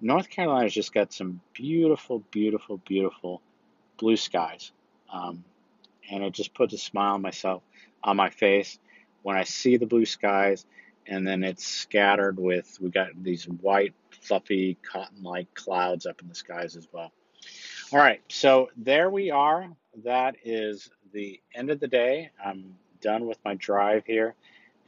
North 0.00 0.30
Carolina's 0.30 0.72
just 0.72 0.94
got 0.94 1.12
some 1.12 1.40
beautiful, 1.52 2.20
beautiful, 2.30 2.78
beautiful 2.78 3.42
blue 3.96 4.16
skies, 4.16 4.72
um, 5.12 5.44
and 6.10 6.22
it 6.22 6.32
just 6.32 6.54
puts 6.54 6.72
a 6.72 6.78
smile 6.78 7.14
on 7.14 7.22
myself 7.22 7.62
on 8.02 8.16
my 8.16 8.30
face 8.30 8.78
when 9.22 9.36
I 9.36 9.44
see 9.44 9.76
the 9.76 9.86
blue 9.86 10.06
skies, 10.06 10.64
and 11.06 11.26
then 11.26 11.42
it's 11.44 11.66
scattered 11.66 12.38
with 12.38 12.78
we 12.80 12.90
got 12.90 13.08
these 13.22 13.44
white, 13.44 13.94
fluffy, 14.22 14.78
cotton-like 14.82 15.52
clouds 15.54 16.06
up 16.06 16.20
in 16.22 16.28
the 16.28 16.34
skies 16.34 16.76
as 16.76 16.88
well. 16.92 17.12
All 17.90 17.98
right, 17.98 18.20
so 18.28 18.68
there 18.76 19.08
we 19.08 19.30
are. 19.30 19.66
That 20.04 20.36
is 20.44 20.90
the 21.14 21.40
end 21.54 21.70
of 21.70 21.80
the 21.80 21.88
day. 21.88 22.30
I'm 22.44 22.76
done 23.00 23.26
with 23.26 23.38
my 23.46 23.54
drive 23.54 24.04
here, 24.04 24.34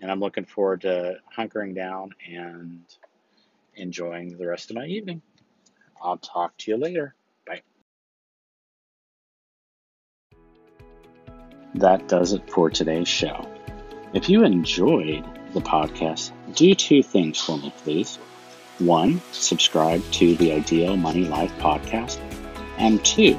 and 0.02 0.10
I'm 0.10 0.20
looking 0.20 0.44
forward 0.44 0.82
to 0.82 1.16
hunkering 1.34 1.74
down 1.74 2.10
and 2.30 2.82
enjoying 3.74 4.36
the 4.36 4.46
rest 4.46 4.68
of 4.68 4.76
my 4.76 4.84
evening. 4.84 5.22
I'll 6.02 6.18
talk 6.18 6.54
to 6.58 6.70
you 6.70 6.76
later. 6.76 7.14
Bye. 7.46 7.62
That 11.76 12.06
does 12.06 12.34
it 12.34 12.50
for 12.50 12.68
today's 12.68 13.08
show. 13.08 13.48
If 14.12 14.28
you 14.28 14.44
enjoyed 14.44 15.24
the 15.54 15.60
podcast, 15.60 16.32
do 16.54 16.74
two 16.74 17.02
things 17.02 17.40
for 17.40 17.56
me, 17.56 17.72
please. 17.78 18.16
One, 18.78 19.22
subscribe 19.32 20.02
to 20.12 20.34
the 20.36 20.52
Ideal 20.52 20.98
Money 20.98 21.24
Life 21.24 21.52
podcast. 21.58 22.18
And 22.80 23.04
two, 23.04 23.38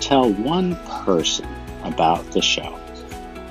tell 0.00 0.32
one 0.32 0.74
person 1.04 1.46
about 1.84 2.24
the 2.32 2.40
show. 2.40 2.80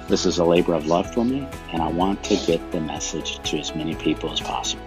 This 0.08 0.26
is 0.26 0.40
a 0.40 0.44
labor 0.44 0.74
of 0.74 0.88
love 0.88 1.14
for 1.14 1.24
me, 1.24 1.48
and 1.72 1.84
I 1.84 1.88
want 1.88 2.24
to 2.26 2.36
get 2.48 2.72
the 2.72 2.82
message 2.82 3.38
to 3.50 3.60
as 3.60 3.76
many 3.76 3.94
people 3.94 4.32
as 4.32 4.40
possible. 4.42 4.84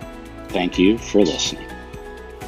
Thank 0.48 0.80
you 0.80 0.98
for 0.98 1.20
listening. 1.20 1.68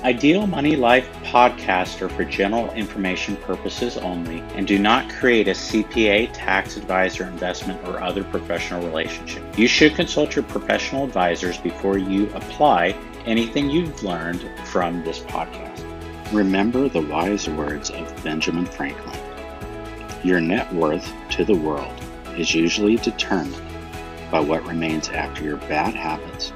Ideal 0.02 0.46
Money 0.48 0.74
Life 0.74 1.09
podcasts 1.22 2.02
are 2.02 2.09
for 2.09 2.24
general 2.24 2.70
information 2.72 3.37
purposes 3.37 3.96
only 3.96 4.40
and 4.54 4.66
do 4.66 4.78
not 4.78 5.09
create 5.09 5.48
a 5.48 5.52
CPA, 5.52 6.30
tax 6.35 6.76
advisor, 6.76 7.24
investment, 7.24 7.80
or 7.88 8.02
other 8.02 8.24
professional 8.24 8.85
relationship. 8.85 9.42
You 9.57 9.66
should 9.68 9.94
consult 9.94 10.35
your 10.35 10.44
professional 10.44 11.04
advisors 11.04 11.57
before 11.59 11.96
you 11.96 12.28
apply 12.35 12.96
anything 13.24 13.70
you've 13.70 14.02
learned 14.02 14.46
from 14.66 15.02
this 15.04 15.20
podcast. 15.20 15.74
Remember 16.35 16.88
the 16.88 17.01
wise 17.01 17.49
words 17.49 17.90
of 17.90 18.25
Benjamin 18.25 18.66
Franklin 18.66 19.16
Your 20.25 20.40
net 20.40 20.75
worth 20.75 21.09
to 21.31 21.44
the 21.44 21.55
world 21.55 21.94
is 22.37 22.53
usually 22.53 22.97
determined 22.97 23.62
by 24.33 24.40
what 24.40 24.66
remains 24.66 25.09
after 25.11 25.44
your 25.44 25.59
bad 25.59 25.94
habits 25.94 26.53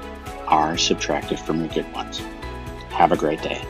are 0.47 0.77
subtracted 0.77 1.39
from 1.39 1.61
your 1.61 1.69
good 1.69 1.89
ones. 1.93 2.17
Have 2.89 3.13
a 3.13 3.15
great 3.15 3.41
day. 3.41 3.61